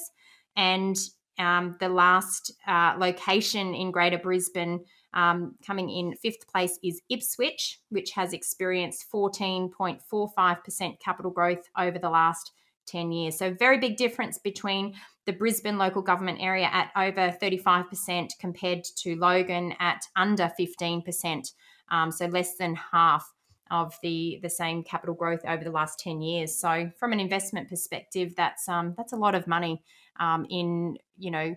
And 0.55 0.97
um, 1.37 1.75
the 1.79 1.89
last 1.89 2.53
uh, 2.67 2.93
location 2.97 3.73
in 3.73 3.91
Greater 3.91 4.17
Brisbane 4.17 4.85
um, 5.13 5.55
coming 5.65 5.89
in 5.89 6.15
fifth 6.15 6.47
place 6.47 6.79
is 6.83 7.01
Ipswich, 7.09 7.79
which 7.89 8.11
has 8.11 8.33
experienced 8.33 9.05
14.45% 9.13 10.99
capital 10.99 11.31
growth 11.31 11.67
over 11.77 11.99
the 11.99 12.09
last 12.09 12.51
10 12.87 13.11
years. 13.11 13.37
So, 13.37 13.53
very 13.53 13.77
big 13.77 13.97
difference 13.97 14.37
between 14.37 14.95
the 15.25 15.33
Brisbane 15.33 15.77
local 15.77 16.01
government 16.01 16.39
area 16.41 16.69
at 16.71 16.91
over 16.95 17.35
35% 17.41 18.29
compared 18.39 18.85
to 18.97 19.15
Logan 19.15 19.73
at 19.79 20.05
under 20.15 20.51
15%. 20.59 21.53
Um, 21.89 22.11
so, 22.11 22.27
less 22.27 22.55
than 22.55 22.75
half 22.75 23.29
of 23.71 23.97
the 24.01 24.39
the 24.41 24.49
same 24.49 24.83
capital 24.83 25.15
growth 25.15 25.41
over 25.47 25.63
the 25.63 25.71
last 25.71 25.99
10 25.99 26.21
years. 26.21 26.55
So 26.55 26.91
from 26.97 27.13
an 27.13 27.19
investment 27.19 27.69
perspective, 27.69 28.33
that's 28.35 28.67
um, 28.67 28.93
that's 28.97 29.13
a 29.13 29.17
lot 29.17 29.35
of 29.35 29.47
money 29.47 29.83
um, 30.19 30.45
in 30.49 30.97
you 31.17 31.31
know 31.31 31.55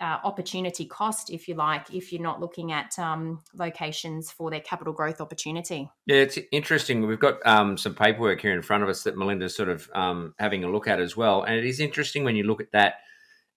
uh, 0.00 0.18
opportunity 0.24 0.84
cost, 0.84 1.30
if 1.30 1.48
you 1.48 1.54
like, 1.54 1.92
if 1.92 2.12
you're 2.12 2.20
not 2.22 2.40
looking 2.40 2.72
at 2.72 2.98
um, 2.98 3.40
locations 3.54 4.30
for 4.30 4.50
their 4.50 4.60
capital 4.60 4.92
growth 4.92 5.20
opportunity. 5.20 5.88
Yeah, 6.06 6.16
it's 6.16 6.38
interesting. 6.52 7.06
We've 7.06 7.18
got 7.18 7.44
um, 7.46 7.78
some 7.78 7.94
paperwork 7.94 8.40
here 8.40 8.52
in 8.52 8.62
front 8.62 8.82
of 8.82 8.88
us 8.88 9.04
that 9.04 9.16
Melinda's 9.16 9.56
sort 9.56 9.68
of 9.68 9.88
um, 9.94 10.34
having 10.38 10.64
a 10.64 10.70
look 10.70 10.88
at 10.88 11.00
as 11.00 11.16
well, 11.16 11.42
and 11.42 11.56
it 11.56 11.64
is 11.64 11.80
interesting 11.80 12.24
when 12.24 12.36
you 12.36 12.44
look 12.44 12.60
at 12.60 12.72
that. 12.72 12.94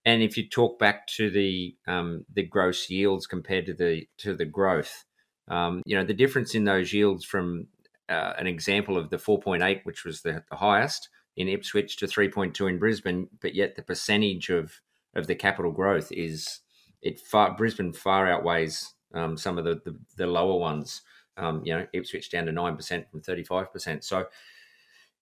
And 0.05 0.21
if 0.21 0.37
you 0.37 0.47
talk 0.47 0.79
back 0.79 1.07
to 1.17 1.29
the 1.29 1.75
um, 1.85 2.23
the 2.33 2.43
gross 2.43 2.89
yields 2.89 3.27
compared 3.27 3.65
to 3.65 3.73
the 3.73 4.07
to 4.19 4.35
the 4.35 4.45
growth, 4.45 5.03
um, 5.47 5.81
you 5.85 5.95
know, 5.95 6.03
the 6.03 6.13
difference 6.13 6.55
in 6.55 6.63
those 6.63 6.93
yields 6.93 7.23
from 7.23 7.67
uh, 8.09 8.33
an 8.37 8.47
example 8.47 8.97
of 8.97 9.09
the 9.09 9.17
4.8, 9.17 9.81
which 9.83 10.05
was 10.05 10.21
the, 10.21 10.43
the 10.49 10.57
highest 10.57 11.09
in 11.35 11.47
Ipswich, 11.47 11.97
to 11.97 12.05
3.2 12.05 12.69
in 12.69 12.79
Brisbane, 12.79 13.29
but 13.41 13.53
yet 13.53 13.75
the 13.75 13.83
percentage 13.83 14.49
of 14.49 14.81
of 15.15 15.27
the 15.27 15.35
capital 15.35 15.71
growth 15.71 16.11
is 16.11 16.59
it 17.01 17.19
far 17.19 17.55
Brisbane 17.55 17.93
far 17.93 18.27
outweighs 18.27 18.93
um, 19.13 19.37
some 19.37 19.57
of 19.57 19.65
the, 19.65 19.81
the, 19.83 19.97
the 20.15 20.27
lower 20.27 20.57
ones. 20.57 21.01
Um, 21.37 21.61
you 21.63 21.73
know, 21.73 21.85
Ipswich 21.93 22.31
down 22.31 22.45
to 22.45 22.51
nine 22.51 22.75
percent 22.75 23.09
from 23.11 23.21
thirty 23.21 23.43
five 23.43 23.71
percent. 23.71 24.03
So 24.03 24.25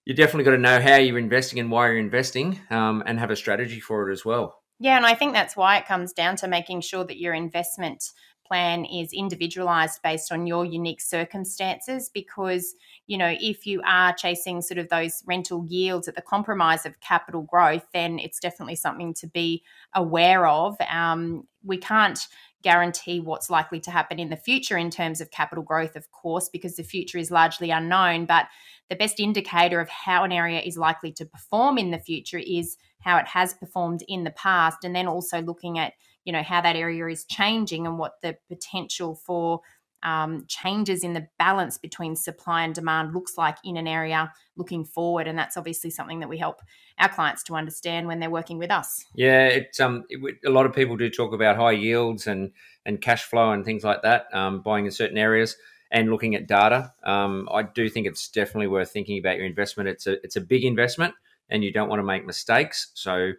you 0.05 0.13
definitely 0.13 0.45
got 0.45 0.51
to 0.51 0.57
know 0.57 0.79
how 0.79 0.95
you're 0.95 1.17
investing 1.17 1.59
and 1.59 1.69
why 1.69 1.87
you're 1.87 1.97
investing, 1.97 2.61
um, 2.69 3.03
and 3.05 3.19
have 3.19 3.31
a 3.31 3.35
strategy 3.35 3.79
for 3.79 4.09
it 4.09 4.13
as 4.13 4.23
well. 4.23 4.61
Yeah, 4.79 4.97
and 4.97 5.05
I 5.05 5.15
think 5.15 5.33
that's 5.33 5.57
why 5.57 5.77
it 5.77 5.87
comes 5.87 6.13
down 6.13 6.35
to 6.37 6.47
making 6.47 6.81
sure 6.81 7.03
that 7.03 7.19
your 7.19 7.33
investment 7.33 8.11
plan 8.47 8.85
is 8.85 9.11
individualized 9.13 10.01
based 10.03 10.31
on 10.31 10.47
your 10.47 10.65
unique 10.65 11.01
circumstances 11.01 12.09
because 12.13 12.75
you 13.07 13.17
know 13.17 13.35
if 13.39 13.65
you 13.65 13.81
are 13.85 14.13
chasing 14.13 14.61
sort 14.61 14.77
of 14.77 14.89
those 14.89 15.23
rental 15.25 15.65
yields 15.67 16.07
at 16.07 16.15
the 16.15 16.21
compromise 16.21 16.85
of 16.85 16.99
capital 16.99 17.41
growth 17.41 17.85
then 17.93 18.19
it's 18.19 18.39
definitely 18.39 18.75
something 18.75 19.13
to 19.13 19.27
be 19.27 19.63
aware 19.93 20.47
of. 20.47 20.75
Um, 20.89 21.47
we 21.63 21.77
can't 21.77 22.19
guarantee 22.65 23.19
what's 23.19 23.49
likely 23.49 23.79
to 23.79 23.91
happen 23.91 24.19
in 24.19 24.29
the 24.29 24.35
future 24.35 24.75
in 24.75 24.89
terms 24.89 25.21
of 25.21 25.29
capital 25.29 25.63
growth 25.63 25.95
of 25.95 26.11
course 26.11 26.49
because 26.49 26.75
the 26.75 26.83
future 26.83 27.19
is 27.19 27.29
largely 27.29 27.69
unknown 27.69 28.25
but 28.25 28.47
the 28.89 28.95
best 28.95 29.19
indicator 29.19 29.79
of 29.79 29.87
how 29.87 30.23
an 30.23 30.31
area 30.31 30.59
is 30.59 30.75
likely 30.75 31.11
to 31.11 31.25
perform 31.25 31.77
in 31.77 31.91
the 31.91 31.99
future 31.99 32.39
is 32.39 32.77
how 33.01 33.17
it 33.17 33.27
has 33.27 33.53
performed 33.53 34.03
in 34.07 34.23
the 34.23 34.31
past 34.31 34.83
and 34.83 34.95
then 34.95 35.07
also 35.07 35.43
looking 35.43 35.77
at 35.77 35.93
you 36.25 36.33
know 36.33 36.43
how 36.43 36.61
that 36.61 36.75
area 36.75 37.05
is 37.07 37.23
changing 37.25 37.87
and 37.87 37.97
what 37.97 38.21
the 38.21 38.37
potential 38.49 39.15
for 39.15 39.61
um, 40.05 40.45
changes 40.47 41.03
in 41.03 41.13
the 41.13 41.27
balance 41.39 41.79
between 41.79 42.15
supply 42.15 42.63
and 42.63 42.75
demand 42.75 43.13
looks 43.13 43.37
like 43.37 43.57
in 43.63 43.75
an 43.75 43.87
area 43.87 44.31
looking 44.55 44.85
forward. 44.85 45.27
And 45.27 45.37
that's 45.37 45.57
obviously 45.57 45.89
something 45.89 46.19
that 46.19 46.29
we 46.29 46.37
help 46.37 46.61
our 46.99 47.09
clients 47.09 47.43
to 47.45 47.55
understand 47.55 48.05
when 48.05 48.19
they're 48.19 48.29
working 48.29 48.59
with 48.59 48.71
us. 48.71 49.03
Yeah 49.15 49.47
it's 49.47 49.79
um 49.79 50.05
it, 50.09 50.37
a 50.45 50.49
lot 50.49 50.67
of 50.67 50.75
people 50.75 50.95
do 50.95 51.09
talk 51.09 51.33
about 51.33 51.57
high 51.57 51.71
yields 51.71 52.27
and 52.27 52.51
and 52.85 53.01
cash 53.01 53.23
flow 53.23 53.51
and 53.51 53.65
things 53.65 53.83
like 53.83 54.03
that 54.03 54.27
um, 54.33 54.61
buying 54.61 54.85
in 54.85 54.91
certain 54.91 55.17
areas 55.17 55.57
and 55.91 56.11
looking 56.11 56.35
at 56.35 56.47
data. 56.47 56.93
Um, 57.03 57.49
i 57.51 57.63
do 57.63 57.89
think 57.89 58.05
it's 58.05 58.29
definitely 58.29 58.67
worth 58.67 58.91
thinking 58.91 59.17
about 59.17 59.37
your 59.37 59.45
investment. 59.45 59.89
It's 59.89 60.05
a 60.05 60.23
it's 60.23 60.35
a 60.35 60.41
big 60.41 60.63
investment 60.63 61.15
and 61.49 61.63
you 61.63 61.73
don't 61.73 61.89
want 61.89 61.99
to 61.99 62.03
make 62.03 62.25
mistakes. 62.25 62.91
So 62.93 63.31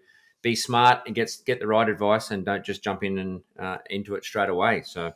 be 0.46 0.54
smart 0.54 1.00
and 1.06 1.14
get 1.14 1.36
get 1.44 1.58
the 1.58 1.66
right 1.66 1.88
advice 1.88 2.30
and 2.30 2.44
don't 2.44 2.64
just 2.64 2.82
jump 2.82 3.02
in 3.02 3.18
and 3.18 3.40
uh, 3.58 3.78
into 3.90 4.14
it 4.14 4.24
straight 4.24 4.48
away. 4.48 4.82
So. 4.84 5.12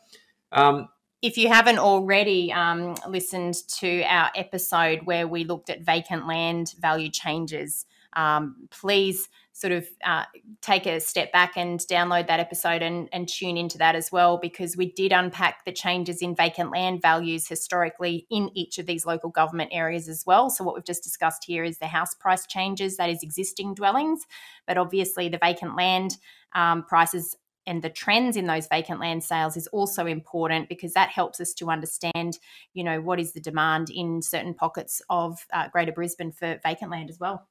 Um, 0.52 0.88
if 1.22 1.36
you 1.36 1.48
haven't 1.48 1.78
already 1.78 2.50
um, 2.50 2.96
listened 3.06 3.54
to 3.78 4.02
our 4.04 4.30
episode 4.34 5.02
where 5.04 5.28
we 5.28 5.44
looked 5.44 5.68
at 5.68 5.82
vacant 5.82 6.26
land 6.26 6.74
value 6.80 7.10
changes, 7.10 7.84
um, 8.14 8.68
please 8.70 9.28
sort 9.52 9.72
of 9.72 9.86
uh, 10.04 10.24
take 10.62 10.86
a 10.86 11.00
step 11.00 11.30
back 11.32 11.56
and 11.56 11.80
download 11.80 12.26
that 12.26 12.40
episode 12.40 12.82
and, 12.82 13.08
and 13.12 13.28
tune 13.28 13.56
into 13.56 13.76
that 13.78 13.94
as 13.94 14.10
well, 14.10 14.38
because 14.38 14.76
we 14.76 14.90
did 14.92 15.12
unpack 15.12 15.64
the 15.64 15.72
changes 15.72 16.22
in 16.22 16.34
vacant 16.34 16.70
land 16.70 17.02
values 17.02 17.46
historically 17.46 18.26
in 18.30 18.50
each 18.54 18.78
of 18.78 18.86
these 18.86 19.04
local 19.04 19.28
government 19.28 19.70
areas 19.72 20.08
as 20.08 20.24
well. 20.24 20.48
So, 20.48 20.64
what 20.64 20.74
we've 20.74 20.84
just 20.84 21.02
discussed 21.02 21.44
here 21.44 21.64
is 21.64 21.78
the 21.78 21.86
house 21.86 22.14
price 22.14 22.46
changes, 22.46 22.96
that 22.96 23.10
is 23.10 23.22
existing 23.22 23.74
dwellings, 23.74 24.26
but 24.66 24.78
obviously 24.78 25.28
the 25.28 25.38
vacant 25.38 25.76
land 25.76 26.16
um, 26.54 26.84
prices 26.84 27.36
and 27.66 27.82
the 27.82 27.90
trends 27.90 28.36
in 28.36 28.46
those 28.46 28.66
vacant 28.66 29.00
land 29.00 29.22
sales 29.22 29.56
is 29.56 29.66
also 29.68 30.06
important 30.06 30.68
because 30.68 30.94
that 30.94 31.10
helps 31.10 31.40
us 31.40 31.52
to 31.54 31.70
understand, 31.70 32.38
you 32.72 32.82
know, 32.82 33.00
what 33.00 33.20
is 33.20 33.32
the 33.32 33.40
demand 33.40 33.90
in 33.90 34.22
certain 34.22 34.54
pockets 34.54 35.02
of 35.10 35.46
uh, 35.52 35.68
Greater 35.68 35.92
Brisbane 35.92 36.32
for 36.32 36.58
vacant 36.64 36.90
land 36.90 37.10
as 37.10 37.20
well. 37.20 37.46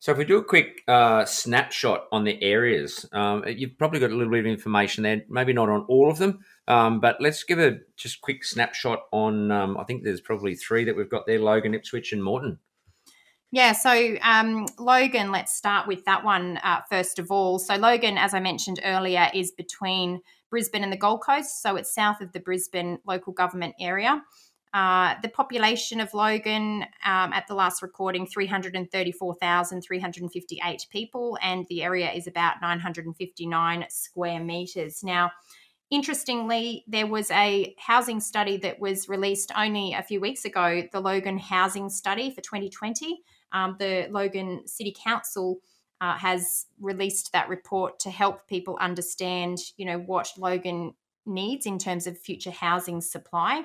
So 0.00 0.12
if 0.12 0.18
we 0.18 0.24
do 0.24 0.38
a 0.38 0.44
quick 0.44 0.82
uh, 0.88 1.26
snapshot 1.26 2.06
on 2.10 2.24
the 2.24 2.42
areas, 2.42 3.04
um, 3.12 3.44
you've 3.46 3.76
probably 3.76 4.00
got 4.00 4.10
a 4.10 4.16
little 4.16 4.32
bit 4.32 4.40
of 4.40 4.46
information 4.46 5.02
there. 5.02 5.22
Maybe 5.28 5.52
not 5.52 5.68
on 5.68 5.82
all 5.88 6.10
of 6.10 6.16
them, 6.16 6.38
um, 6.68 7.00
but 7.00 7.20
let's 7.20 7.44
give 7.44 7.58
a 7.58 7.80
just 7.98 8.22
quick 8.22 8.42
snapshot 8.42 9.00
on. 9.12 9.50
Um, 9.50 9.76
I 9.76 9.84
think 9.84 10.02
there's 10.02 10.22
probably 10.22 10.54
three 10.54 10.84
that 10.84 10.96
we've 10.96 11.10
got 11.10 11.26
there: 11.26 11.38
Logan, 11.38 11.74
Ipswich, 11.74 12.14
and 12.14 12.24
Moreton. 12.24 12.58
Yeah, 13.52 13.72
so 13.72 14.16
um, 14.22 14.64
Logan, 14.78 15.32
let's 15.32 15.54
start 15.54 15.86
with 15.86 16.02
that 16.06 16.24
one 16.24 16.58
uh, 16.62 16.80
first 16.88 17.18
of 17.18 17.30
all. 17.30 17.58
So 17.58 17.76
Logan, 17.76 18.16
as 18.16 18.32
I 18.32 18.40
mentioned 18.40 18.80
earlier, 18.82 19.28
is 19.34 19.50
between 19.50 20.22
Brisbane 20.48 20.82
and 20.82 20.92
the 20.92 20.96
Gold 20.96 21.22
Coast, 21.22 21.60
so 21.60 21.76
it's 21.76 21.94
south 21.94 22.22
of 22.22 22.32
the 22.32 22.40
Brisbane 22.40 23.00
local 23.04 23.34
government 23.34 23.74
area. 23.78 24.22
Uh, 24.72 25.16
the 25.22 25.28
population 25.28 26.00
of 26.00 26.14
Logan 26.14 26.84
um, 27.04 27.32
at 27.32 27.48
the 27.48 27.54
last 27.54 27.82
recording 27.82 28.24
334,358 28.26 30.86
people, 30.90 31.36
and 31.42 31.66
the 31.68 31.82
area 31.82 32.08
is 32.12 32.28
about 32.28 32.62
959 32.62 33.84
square 33.88 34.38
meters. 34.38 35.02
Now, 35.02 35.32
interestingly, 35.90 36.84
there 36.86 37.08
was 37.08 37.32
a 37.32 37.74
housing 37.78 38.20
study 38.20 38.58
that 38.58 38.78
was 38.78 39.08
released 39.08 39.50
only 39.56 39.92
a 39.92 40.04
few 40.04 40.20
weeks 40.20 40.44
ago, 40.44 40.84
the 40.92 41.00
Logan 41.00 41.38
Housing 41.38 41.90
Study 41.90 42.30
for 42.30 42.40
2020. 42.40 43.22
Um, 43.52 43.74
the 43.80 44.06
Logan 44.08 44.68
City 44.68 44.94
Council 44.96 45.58
uh, 46.00 46.16
has 46.16 46.66
released 46.80 47.32
that 47.32 47.48
report 47.48 47.98
to 48.00 48.10
help 48.10 48.46
people 48.46 48.78
understand, 48.80 49.58
you 49.76 49.84
know, 49.84 49.98
what 49.98 50.30
Logan 50.38 50.94
needs 51.26 51.66
in 51.66 51.78
terms 51.78 52.06
of 52.06 52.16
future 52.16 52.52
housing 52.52 53.00
supply. 53.00 53.64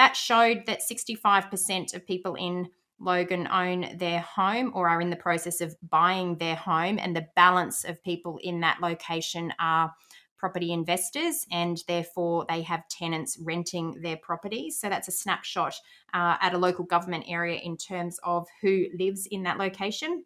That 0.00 0.16
showed 0.16 0.64
that 0.64 0.80
65% 0.80 1.94
of 1.94 2.06
people 2.06 2.34
in 2.36 2.70
Logan 2.98 3.46
own 3.48 3.98
their 3.98 4.20
home 4.20 4.72
or 4.74 4.88
are 4.88 5.02
in 5.02 5.10
the 5.10 5.16
process 5.16 5.60
of 5.60 5.76
buying 5.90 6.38
their 6.38 6.56
home, 6.56 6.98
and 6.98 7.14
the 7.14 7.26
balance 7.36 7.84
of 7.84 8.02
people 8.02 8.38
in 8.42 8.60
that 8.60 8.80
location 8.80 9.52
are 9.60 9.92
property 10.38 10.72
investors, 10.72 11.44
and 11.52 11.82
therefore 11.86 12.46
they 12.48 12.62
have 12.62 12.88
tenants 12.88 13.36
renting 13.42 14.00
their 14.00 14.16
properties. 14.16 14.80
So 14.80 14.88
that's 14.88 15.08
a 15.08 15.12
snapshot 15.12 15.74
uh, 16.14 16.38
at 16.40 16.54
a 16.54 16.58
local 16.58 16.86
government 16.86 17.26
area 17.28 17.60
in 17.60 17.76
terms 17.76 18.18
of 18.24 18.46
who 18.62 18.86
lives 18.98 19.26
in 19.26 19.42
that 19.42 19.58
location. 19.58 20.24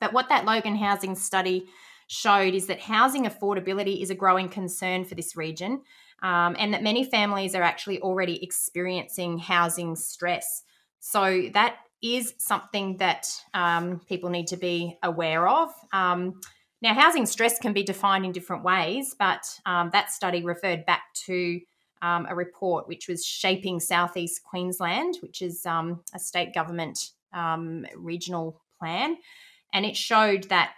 But 0.00 0.12
what 0.12 0.28
that 0.30 0.46
Logan 0.46 0.74
housing 0.74 1.14
study 1.14 1.68
showed 2.08 2.54
is 2.54 2.66
that 2.66 2.80
housing 2.80 3.26
affordability 3.26 4.02
is 4.02 4.10
a 4.10 4.16
growing 4.16 4.48
concern 4.48 5.04
for 5.04 5.14
this 5.14 5.36
region 5.36 5.80
um, 6.22 6.56
and 6.58 6.74
that 6.74 6.82
many 6.82 7.04
families 7.04 7.54
are 7.54 7.62
actually 7.62 8.00
already 8.00 8.42
experiencing 8.42 9.38
housing 9.38 9.96
stress. 9.96 10.62
So 11.00 11.48
that 11.54 11.76
is 12.02 12.34
something 12.38 12.96
that 12.98 13.28
um, 13.54 14.00
people 14.08 14.30
need 14.30 14.46
to 14.48 14.56
be 14.56 14.98
aware 15.02 15.48
of. 15.48 15.70
Um, 15.92 16.40
now, 16.82 16.94
housing 16.94 17.26
stress 17.26 17.58
can 17.58 17.72
be 17.72 17.82
defined 17.82 18.24
in 18.24 18.32
different 18.32 18.64
ways, 18.64 19.14
but 19.18 19.44
um, 19.66 19.90
that 19.92 20.10
study 20.10 20.42
referred 20.42 20.86
back 20.86 21.12
to 21.26 21.60
um, 22.00 22.26
a 22.28 22.34
report 22.34 22.88
which 22.88 23.06
was 23.06 23.24
shaping 23.24 23.80
southeast 23.80 24.42
Queensland, 24.42 25.18
which 25.20 25.42
is 25.42 25.66
um, 25.66 26.02
a 26.14 26.18
state 26.18 26.54
government 26.54 27.10
regional 27.96 28.62
plan, 28.78 29.16
and 29.72 29.84
it 29.84 29.96
showed 29.96 30.44
that 30.44 30.72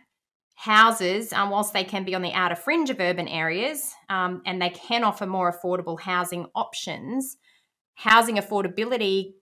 houses, 0.63 1.33
um, 1.33 1.51
whilst 1.51 1.73
they 1.73 1.83
can 1.83 2.05
be 2.05 2.15
on 2.15 2.23
the 2.23 2.33
outer 2.33 2.55
fringe 2.55 2.89
of 2.89 3.01
urban 3.01 3.27
areas 3.27 3.97
um, 4.09 4.41
and 4.47 4.63
they 4.63 4.71
can 4.71 5.03
offer 5.03 5.27
more 5.27 5.53
affordable 5.53 5.99
housing 5.99 6.47
options, 6.55 7.37
housing 7.95 8.37
affordability 8.37 9.33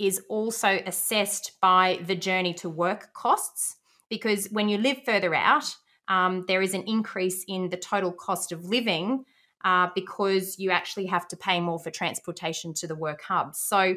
is 0.00 0.20
also 0.28 0.80
assessed 0.84 1.52
by 1.62 2.00
the 2.06 2.16
journey 2.16 2.52
to 2.52 2.68
work 2.68 3.12
costs 3.14 3.76
because 4.10 4.48
when 4.50 4.68
you 4.68 4.76
live 4.76 4.98
further 5.06 5.32
out, 5.32 5.76
um, 6.08 6.44
there 6.48 6.60
is 6.60 6.74
an 6.74 6.82
increase 6.88 7.44
in 7.46 7.68
the 7.68 7.76
total 7.76 8.10
cost 8.10 8.50
of 8.50 8.64
living 8.64 9.24
uh, 9.64 9.86
because 9.94 10.58
you 10.58 10.72
actually 10.72 11.06
have 11.06 11.28
to 11.28 11.36
pay 11.36 11.60
more 11.60 11.78
for 11.78 11.92
transportation 11.92 12.74
to 12.74 12.88
the 12.88 12.96
work 12.96 13.22
hubs. 13.22 13.60
So, 13.60 13.94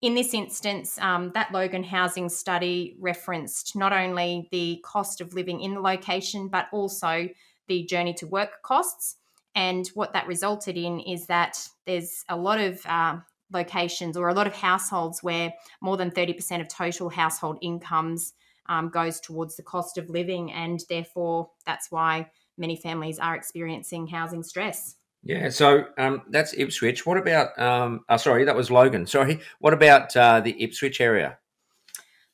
in 0.00 0.14
this 0.14 0.32
instance, 0.32 0.98
um, 0.98 1.32
that 1.34 1.52
Logan 1.52 1.82
housing 1.82 2.28
study 2.28 2.96
referenced 3.00 3.74
not 3.74 3.92
only 3.92 4.48
the 4.52 4.80
cost 4.84 5.20
of 5.20 5.34
living 5.34 5.60
in 5.60 5.74
the 5.74 5.80
location, 5.80 6.48
but 6.48 6.68
also 6.72 7.28
the 7.66 7.84
journey 7.84 8.14
to 8.14 8.26
work 8.26 8.62
costs. 8.62 9.16
And 9.54 9.88
what 9.94 10.12
that 10.12 10.28
resulted 10.28 10.76
in 10.76 11.00
is 11.00 11.26
that 11.26 11.58
there's 11.84 12.24
a 12.28 12.36
lot 12.36 12.60
of 12.60 12.80
uh, 12.86 13.16
locations 13.52 14.16
or 14.16 14.28
a 14.28 14.34
lot 14.34 14.46
of 14.46 14.54
households 14.54 15.22
where 15.22 15.52
more 15.80 15.96
than 15.96 16.12
30% 16.12 16.60
of 16.60 16.68
total 16.68 17.08
household 17.08 17.58
incomes 17.60 18.34
um, 18.68 18.90
goes 18.90 19.18
towards 19.18 19.56
the 19.56 19.62
cost 19.62 19.98
of 19.98 20.10
living. 20.10 20.52
And 20.52 20.80
therefore, 20.88 21.50
that's 21.66 21.90
why 21.90 22.30
many 22.56 22.76
families 22.76 23.18
are 23.18 23.34
experiencing 23.34 24.06
housing 24.06 24.44
stress. 24.44 24.94
Yeah, 25.22 25.50
so 25.50 25.84
um, 25.98 26.22
that's 26.30 26.54
Ipswich. 26.56 27.04
What 27.04 27.18
about? 27.18 27.58
Um, 27.58 28.04
oh, 28.08 28.16
sorry, 28.16 28.44
that 28.44 28.56
was 28.56 28.70
Logan. 28.70 29.06
Sorry. 29.06 29.40
What 29.58 29.74
about 29.74 30.16
uh, 30.16 30.40
the 30.40 30.62
Ipswich 30.62 31.00
area? 31.00 31.38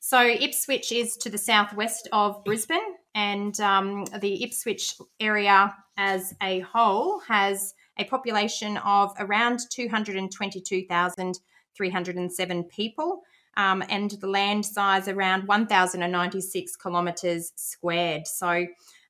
So 0.01 0.21
Ipswich 0.21 0.93
is 0.93 1.17
to 1.17 1.31
the 1.31 1.39
southwest 1.39 2.09
of 2.13 2.45
Brisbane, 2.45 2.97
and 3.15 3.59
um, 3.61 4.05
the 4.21 4.45
Ipswich 4.45 4.97
area 5.19 5.75
as 5.97 6.35
a 6.43 6.61
whole 6.61 7.21
has 7.21 7.73
a 7.99 8.05
population 8.05 8.77
of 8.79 9.15
around 9.19 9.61
222,307 9.71 12.65
people, 12.65 13.23
um, 13.57 13.83
and 13.89 14.11
the 14.11 14.27
land 14.27 14.67
size 14.67 15.09
around 15.09 15.49
1,096 15.49 16.77
kilometres 16.77 17.53
squared. 17.57 18.27
So, 18.27 18.67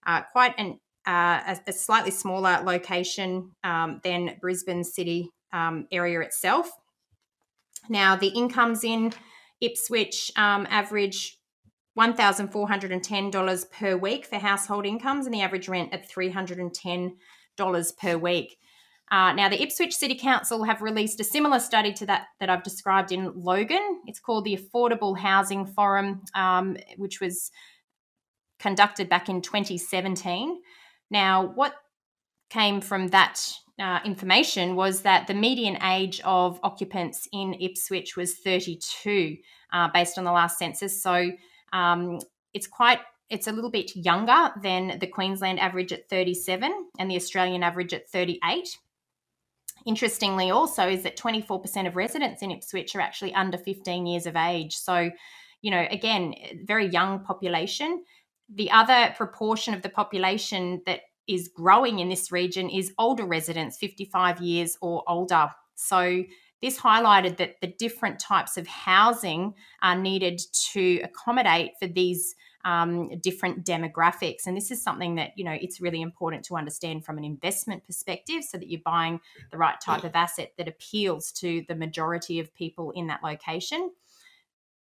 uh, 0.07 0.23
quite 0.33 0.55
an 0.59 0.79
uh, 1.07 1.41
a, 1.47 1.59
a, 1.69 1.73
slightly 1.73 2.11
smaller 2.11 2.61
location 2.65 3.51
um, 3.63 4.01
than 4.03 4.37
Brisbane 4.41 4.85
city 4.85 5.31
um, 5.53 5.87
area 5.93 6.21
itself. 6.21 6.71
Now, 7.89 8.17
the 8.17 8.29
incomes 8.29 8.85
in 8.85 9.13
Ipswich 9.61 10.31
um, 10.37 10.67
average 10.71 11.39
$1,410 11.99 13.71
per 13.71 13.97
week 13.97 14.27
for 14.27 14.37
household 14.37 14.87
incomes, 14.87 15.27
and 15.27 15.35
the 15.35 15.43
average 15.43 15.69
rent 15.69 15.93
at 15.93 16.11
$310 16.11 17.97
per 17.99 18.17
week. 18.17 18.57
Uh, 19.11 19.33
now, 19.33 19.49
the 19.49 19.63
Ipswich 19.63 19.95
City 19.95 20.15
Council 20.15 20.65
have 20.65 20.83
released 20.83 21.21
a 21.21 21.25
similar 21.25 21.61
study 21.61 21.93
to 21.93 22.07
that 22.07 22.29
that 22.41 22.49
I've 22.49 22.63
described 22.63 23.13
in 23.13 23.33
Logan. 23.35 24.01
It's 24.07 24.19
called 24.19 24.45
the 24.45 24.59
Affordable 24.59 25.19
Housing 25.19 25.67
Forum, 25.67 26.23
um, 26.35 26.77
which 26.97 27.21
was 27.21 27.51
conducted 28.59 29.09
back 29.09 29.29
in 29.29 29.43
2017. 29.43 30.61
Now, 31.15 31.53
what 31.55 31.77
came 32.51 32.81
from 32.81 33.07
that 33.09 33.41
uh, 33.79 34.01
information 34.05 34.75
was 34.75 35.03
that 35.03 35.29
the 35.29 35.35
median 35.35 35.81
age 35.81 36.21
of 36.25 36.59
occupants 36.65 37.29
in 37.33 37.55
Ipswich 37.55 38.17
was 38.17 38.35
32, 38.35 39.37
uh, 39.73 39.89
based 39.95 40.19
on 40.19 40.25
the 40.25 40.33
last 40.33 40.59
census. 40.59 41.01
So 41.01 41.31
um, 41.73 42.19
it's 42.53 42.67
quite 42.67 42.99
it's 43.31 43.47
a 43.47 43.53
little 43.53 43.71
bit 43.71 43.95
younger 43.95 44.51
than 44.61 44.99
the 44.99 45.07
Queensland 45.07 45.61
average 45.61 45.93
at 45.93 46.09
37 46.11 46.73
and 46.99 47.11
the 47.11 47.17
Australian 47.17 47.63
average 47.63 47.95
at 47.95 48.09
38. 48.11 48.77
Interestingly, 49.87 50.51
also, 50.51 50.89
is 50.89 51.05
that 51.05 51.17
24% 51.17 51.87
of 51.87 51.95
residents 51.95 52.43
in 52.43 52.51
Ipswich 52.51 52.95
are 52.97 53.01
actually 53.01 53.33
under 53.35 53.57
15 53.57 54.07
years 54.07 54.27
of 54.27 54.35
age. 54.35 54.77
So, 54.77 55.11
you 55.63 55.71
know, 55.71 55.87
again, 55.91 56.35
very 56.65 56.89
young 56.89 57.21
population. 57.21 58.03
The 58.49 58.71
other 58.71 59.15
proportion 59.17 59.75
of 59.75 59.83
the 59.83 59.89
population 59.89 60.83
that 60.87 61.01
is 61.27 61.49
growing 61.49 62.01
in 62.01 62.09
this 62.09 62.31
region 62.31 62.69
is 62.69 62.93
older 62.99 63.25
residents, 63.25 63.79
55 63.79 64.41
years 64.41 64.77
or 64.81 65.03
older. 65.07 65.51
So, 65.75 66.25
this 66.63 66.79
highlighted 66.79 67.37
that 67.37 67.61
the 67.61 67.67
different 67.67 68.19
types 68.19 68.57
of 68.57 68.67
housing 68.67 69.55
are 69.83 69.97
needed 69.97 70.41
to 70.73 71.01
accommodate 71.03 71.73
for 71.79 71.87
these 71.87 72.35
um, 72.65 73.11
different 73.21 73.65
demographics. 73.65 74.47
And 74.47 74.57
this 74.57 74.71
is 74.71 74.83
something 74.83 75.17
that, 75.17 75.33
you 75.37 75.45
know, 75.45 75.53
it's 75.61 75.81
really 75.81 76.01
important 76.01 76.45
to 76.47 76.57
understand 76.57 77.05
from 77.05 77.19
an 77.19 77.25
investment 77.25 77.85
perspective 77.85 78.43
so 78.43 78.57
that 78.57 78.69
you're 78.69 78.81
buying 78.85 79.21
the 79.51 79.59
right 79.59 79.79
type 79.81 80.05
of 80.05 80.15
asset 80.15 80.53
that 80.57 80.67
appeals 80.67 81.31
to 81.33 81.65
the 81.69 81.75
majority 81.75 82.41
of 82.41 82.55
people 82.55 82.91
in 82.93 83.09
that 83.09 83.23
location. 83.23 83.91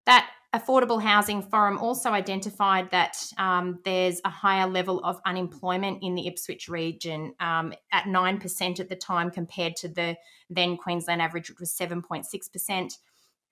That 0.05 0.29
Affordable 0.53 1.01
Housing 1.01 1.43
Forum 1.43 1.79
also 1.79 2.11
identified 2.11 2.91
that 2.91 3.17
um, 3.39 3.79
there's 3.85 4.21
a 4.25 4.31
higher 4.31 4.67
level 4.67 4.99
of 5.05 5.21
unemployment 5.25 6.03
in 6.03 6.17
the 6.17 6.27
Ipswich 6.27 6.69
region 6.69 7.35
um, 7.39 7.73
at 7.93 8.05
9% 8.05 8.81
at 8.81 8.89
the 8.89 8.97
time 8.97 9.31
compared 9.31 9.77
to 9.77 9.89
the 9.89 10.17
then 10.49 10.77
Queensland 10.77 11.23
average, 11.23 11.51
which 11.51 11.61
was 11.61 11.73
7.6%. 11.73 12.97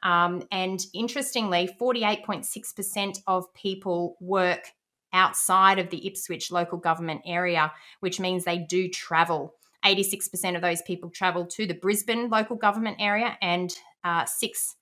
Um, 0.03 0.43
and 0.51 0.81
interestingly, 0.93 1.71
48.6% 1.81 3.19
of 3.29 3.53
people 3.55 4.17
work 4.21 4.73
outside 5.13 5.79
of 5.79 5.91
the 5.91 6.05
Ipswich 6.05 6.51
local 6.51 6.79
government 6.79 7.23
area, 7.25 7.73
which 8.01 8.19
means 8.19 8.45
they 8.45 8.59
do 8.59 8.89
travel. 8.89 9.55
86% 9.85 10.57
of 10.57 10.63
those 10.63 10.83
people 10.83 11.11
travel 11.11 11.47
to 11.47 11.65
the 11.65 11.75
Brisbane 11.75 12.29
local 12.29 12.57
government 12.57 12.97
area, 12.99 13.39
and 13.41 13.73
uh, 14.03 14.25
six 14.25 14.75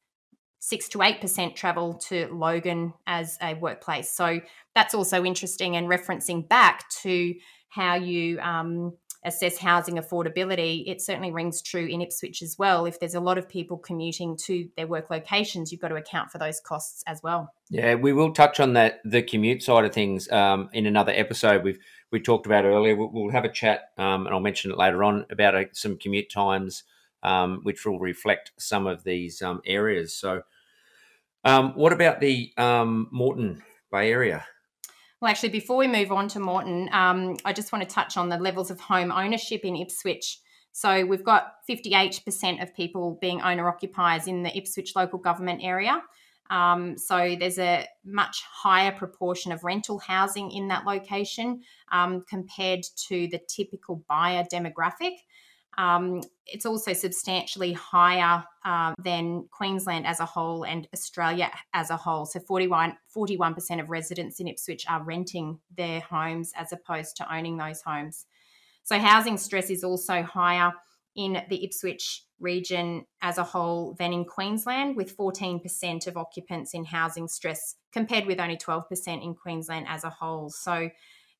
six 0.66 0.88
to 0.88 1.02
eight 1.02 1.20
percent 1.20 1.54
travel 1.54 1.94
to 1.94 2.26
Logan 2.32 2.92
as 3.06 3.38
a 3.40 3.54
workplace. 3.54 4.10
So 4.10 4.40
that's 4.74 4.94
also 4.94 5.24
interesting 5.24 5.76
and 5.76 5.88
referencing 5.88 6.48
back 6.48 6.90
to 7.02 7.34
how 7.68 7.94
you 7.94 8.40
um, 8.40 8.92
assess 9.24 9.58
housing 9.58 9.96
affordability, 9.96 10.84
it 10.88 11.00
certainly 11.00 11.30
rings 11.30 11.62
true 11.62 11.86
in 11.86 12.02
Ipswich 12.02 12.42
as 12.42 12.56
well. 12.58 12.84
If 12.84 12.98
there's 12.98 13.14
a 13.14 13.20
lot 13.20 13.38
of 13.38 13.48
people 13.48 13.76
commuting 13.76 14.36
to 14.46 14.68
their 14.76 14.88
work 14.88 15.08
locations, 15.08 15.70
you've 15.70 15.80
got 15.80 15.88
to 15.88 15.96
account 15.96 16.32
for 16.32 16.38
those 16.38 16.58
costs 16.58 17.04
as 17.06 17.20
well. 17.22 17.52
Yeah, 17.70 17.94
we 17.94 18.12
will 18.12 18.32
touch 18.32 18.58
on 18.58 18.72
that 18.72 19.00
the 19.04 19.22
commute 19.22 19.62
side 19.62 19.84
of 19.84 19.92
things 19.92 20.30
um, 20.32 20.68
in 20.72 20.86
another 20.86 21.12
episode. 21.14 21.62
We've 21.62 21.78
we 22.10 22.20
talked 22.20 22.46
about 22.46 22.64
earlier. 22.64 22.96
We'll, 22.96 23.10
we'll 23.12 23.32
have 23.32 23.44
a 23.44 23.52
chat, 23.52 23.90
um, 23.98 24.26
and 24.26 24.34
I'll 24.34 24.40
mention 24.40 24.72
it 24.72 24.78
later 24.78 25.04
on 25.04 25.26
about 25.30 25.54
uh, 25.54 25.64
some 25.72 25.96
commute 25.96 26.30
times, 26.30 26.82
um, 27.22 27.60
which 27.62 27.84
will 27.84 28.00
reflect 28.00 28.52
some 28.58 28.86
of 28.86 29.04
these 29.04 29.42
um, 29.42 29.60
areas. 29.64 30.14
So, 30.14 30.42
um, 31.46 31.72
what 31.74 31.92
about 31.92 32.20
the 32.20 32.52
um, 32.56 33.08
Moreton 33.12 33.62
Bay 33.92 34.10
area? 34.10 34.44
Well, 35.20 35.30
actually, 35.30 35.50
before 35.50 35.76
we 35.76 35.86
move 35.86 36.10
on 36.10 36.28
to 36.28 36.40
Moreton, 36.40 36.90
um, 36.92 37.36
I 37.44 37.52
just 37.52 37.72
want 37.72 37.88
to 37.88 37.94
touch 37.94 38.16
on 38.16 38.28
the 38.28 38.36
levels 38.36 38.70
of 38.70 38.80
home 38.80 39.12
ownership 39.12 39.64
in 39.64 39.76
Ipswich. 39.76 40.40
So 40.72 41.06
we've 41.06 41.24
got 41.24 41.54
58% 41.70 42.62
of 42.62 42.74
people 42.74 43.16
being 43.20 43.40
owner 43.40 43.68
occupiers 43.68 44.26
in 44.26 44.42
the 44.42 44.54
Ipswich 44.56 44.94
local 44.94 45.18
government 45.18 45.60
area. 45.62 46.02
Um, 46.50 46.98
so 46.98 47.36
there's 47.38 47.58
a 47.58 47.86
much 48.04 48.42
higher 48.42 48.92
proportion 48.92 49.52
of 49.52 49.64
rental 49.64 49.98
housing 49.98 50.50
in 50.50 50.68
that 50.68 50.84
location 50.84 51.62
um, 51.92 52.24
compared 52.28 52.84
to 53.08 53.28
the 53.28 53.40
typical 53.48 54.04
buyer 54.08 54.44
demographic. 54.52 55.16
Um, 55.78 56.22
it's 56.46 56.64
also 56.64 56.92
substantially 56.92 57.72
higher 57.72 58.44
uh, 58.64 58.94
than 58.98 59.46
Queensland 59.50 60.06
as 60.06 60.20
a 60.20 60.24
whole 60.24 60.64
and 60.64 60.88
Australia 60.94 61.50
as 61.74 61.90
a 61.90 61.96
whole. 61.96 62.24
So 62.24 62.40
41, 62.40 62.96
41% 63.14 63.80
of 63.80 63.90
residents 63.90 64.40
in 64.40 64.48
Ipswich 64.48 64.86
are 64.88 65.02
renting 65.02 65.58
their 65.76 66.00
homes 66.00 66.52
as 66.56 66.72
opposed 66.72 67.16
to 67.16 67.34
owning 67.34 67.56
those 67.56 67.82
homes. 67.82 68.26
So 68.84 68.98
housing 68.98 69.36
stress 69.36 69.68
is 69.68 69.82
also 69.82 70.22
higher 70.22 70.72
in 71.16 71.42
the 71.48 71.64
Ipswich 71.64 72.24
region 72.38 73.06
as 73.22 73.38
a 73.38 73.44
whole 73.44 73.94
than 73.98 74.12
in 74.12 74.24
Queensland, 74.24 74.96
with 74.96 75.16
14% 75.16 76.06
of 76.06 76.16
occupants 76.16 76.74
in 76.74 76.84
housing 76.84 77.26
stress 77.26 77.76
compared 77.92 78.26
with 78.26 78.38
only 78.38 78.56
12% 78.56 79.24
in 79.24 79.34
Queensland 79.34 79.86
as 79.88 80.04
a 80.04 80.10
whole. 80.10 80.50
So 80.50 80.90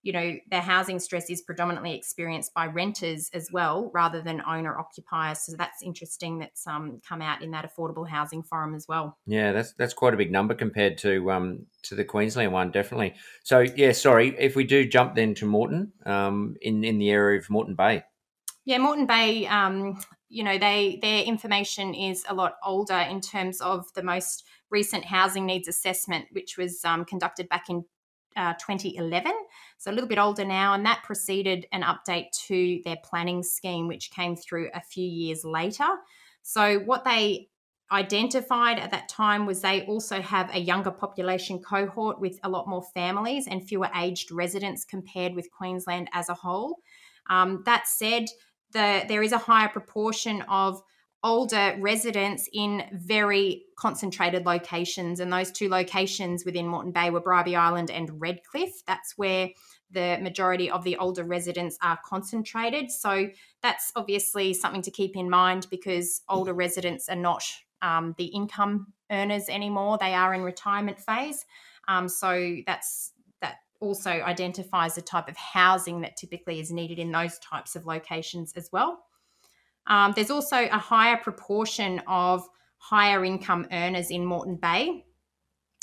you 0.07 0.13
know, 0.13 0.37
their 0.53 0.61
housing 0.61 1.01
stress 1.01 1.29
is 1.29 1.43
predominantly 1.43 1.93
experienced 1.93 2.55
by 2.55 2.67
renters 2.67 3.29
as 3.35 3.51
well, 3.51 3.91
rather 3.93 4.23
than 4.23 4.41
owner 4.47 4.79
occupiers. 4.79 5.41
So 5.41 5.57
that's 5.59 5.83
interesting. 5.83 6.39
That's 6.39 6.65
um, 6.65 7.01
come 7.07 7.21
out 7.21 7.43
in 7.43 7.51
that 7.51 7.69
affordable 7.69 8.09
housing 8.09 8.45
forum 8.45 8.77
as 8.77 8.87
well. 8.87 9.19
Yeah, 9.27 9.51
that's 9.51 9.73
that's 9.73 9.95
quite 9.95 10.15
a 10.15 10.17
big 10.17 10.31
number 10.31 10.55
compared 10.55 10.97
to 10.99 11.33
um, 11.33 11.67
to 11.83 11.97
the 11.97 12.05
Queensland 12.05 12.53
one, 12.53 12.71
definitely. 12.71 13.15
So 13.43 13.67
yeah, 13.75 13.91
sorry 13.91 14.33
if 14.39 14.55
we 14.55 14.63
do 14.63 14.87
jump 14.87 15.17
then 15.17 15.35
to 15.35 15.45
Moreton 15.45 15.91
um, 16.07 16.55
in 16.61 16.85
in 16.85 16.99
the 16.99 17.11
area 17.11 17.41
of 17.41 17.51
Moreton 17.51 17.75
Bay. 17.75 18.05
Yeah, 18.65 18.79
Moreton 18.79 19.07
Bay 19.07 19.49
um, 19.49 19.99
you 20.29 20.45
know 20.45 20.57
they 20.57 21.01
their 21.03 21.25
information 21.25 21.95
is 21.95 22.25
a 22.29 22.35
lot 22.35 22.59
older 22.65 22.95
in 23.11 23.21
terms 23.21 23.61
of 23.61 23.93
the 23.95 24.05
most 24.05 24.45
recent 24.71 25.05
housing 25.05 25.47
needs 25.47 25.67
assessment, 25.67 26.27
which 26.31 26.57
was 26.57 26.85
um, 26.85 27.05
conducted 27.05 27.49
back 27.49 27.69
in 27.69 27.85
uh, 28.37 28.55
2011, 28.55 29.33
so 29.79 29.91
a 29.91 29.93
little 29.93 30.09
bit 30.09 30.19
older 30.19 30.45
now, 30.45 30.75
and 30.75 30.85
that 30.87 31.03
preceded 31.05 31.67
an 31.73 31.83
update 31.83 32.31
to 32.47 32.81
their 32.85 32.97
planning 33.05 33.43
scheme, 33.43 33.89
which 33.89 34.11
came 34.11 34.37
through 34.37 34.71
a 34.75 34.81
few 34.81 35.07
years 35.07 35.45
later. 35.45 35.89
So, 36.43 36.79
what 36.81 37.05
they 37.05 37.49
identified 37.93 38.79
at 38.79 38.91
that 38.91 39.09
time 39.09 39.47
was 39.47 39.61
they 39.61 39.83
also 39.83 40.21
have 40.21 40.53
a 40.55 40.59
younger 40.59 40.91
population 40.91 41.61
cohort 41.61 42.21
with 42.21 42.39
a 42.43 42.49
lot 42.49 42.69
more 42.69 42.83
families 42.83 43.47
and 43.47 43.67
fewer 43.67 43.89
aged 43.97 44.33
residents 44.33 44.85
compared 44.85 45.35
with 45.35 45.51
Queensland 45.51 46.09
as 46.13 46.29
a 46.29 46.35
whole. 46.35 46.79
Um, 47.31 47.63
that 47.65 47.87
said, 47.87 48.27
the, 48.73 49.05
there 49.09 49.23
is 49.23 49.33
a 49.33 49.39
higher 49.39 49.69
proportion 49.69 50.43
of 50.49 50.83
older 51.27 51.77
residents 51.81 52.49
in 52.53 52.85
very 52.93 53.65
concentrated 53.77 54.47
locations. 54.47 55.19
And 55.19 55.33
those 55.33 55.51
two 55.51 55.69
locations 55.69 56.45
within 56.45 56.69
Moreton 56.69 56.93
Bay 56.93 57.11
were 57.11 57.21
Bribie 57.21 57.57
Island 57.57 57.91
and 57.91 58.21
Redcliffe. 58.21 58.85
That's 58.87 59.19
where 59.19 59.51
the 59.91 60.19
majority 60.23 60.71
of 60.71 60.85
the 60.85 60.97
older 60.99 61.25
residents 61.25 61.79
are 61.83 61.99
concentrated. 62.05 62.93
So 62.93 63.29
that's 63.61 63.91
obviously 63.97 64.55
something 64.55 64.83
to 64.83 64.91
keep 64.93 65.17
in 65.17 65.29
mind 65.29 65.67
because 65.69 66.23
older 66.29 66.55
residents 66.55 67.09
are 67.09 67.17
not 67.17 67.43
um, 67.83 68.15
the 68.19 68.27
income 68.27 68.93
earners 69.11 69.49
anymore. 69.49 69.99
They 69.99 70.15
are 70.15 70.33
in 70.33 70.43
retirement 70.43 71.01
phase. 71.01 71.45
Um, 71.89 72.09
so 72.09 72.59
that's 72.69 73.13
that 73.41 73.57
also 73.81 74.11
identifies 74.11 74.95
the 74.95 75.03
type 75.03 75.29
of 75.29 75.37
housing 75.37 76.03
that 76.03 76.17
typically 76.17 76.61
is 76.61 76.71
needed 76.71 77.01
in 77.01 77.11
those 77.11 77.41
types 77.41 77.75
of 77.75 77.85
locations 77.85 78.53
as 78.53 78.71
well. 78.73 79.06
Um, 79.87 80.13
there's 80.15 80.31
also 80.31 80.57
a 80.57 80.79
higher 80.79 81.17
proportion 81.17 82.03
of 82.07 82.47
higher 82.79 83.25
income 83.25 83.67
earners 83.73 84.11
in 84.11 84.25
Moreton 84.25 84.57
Bay 84.57 85.05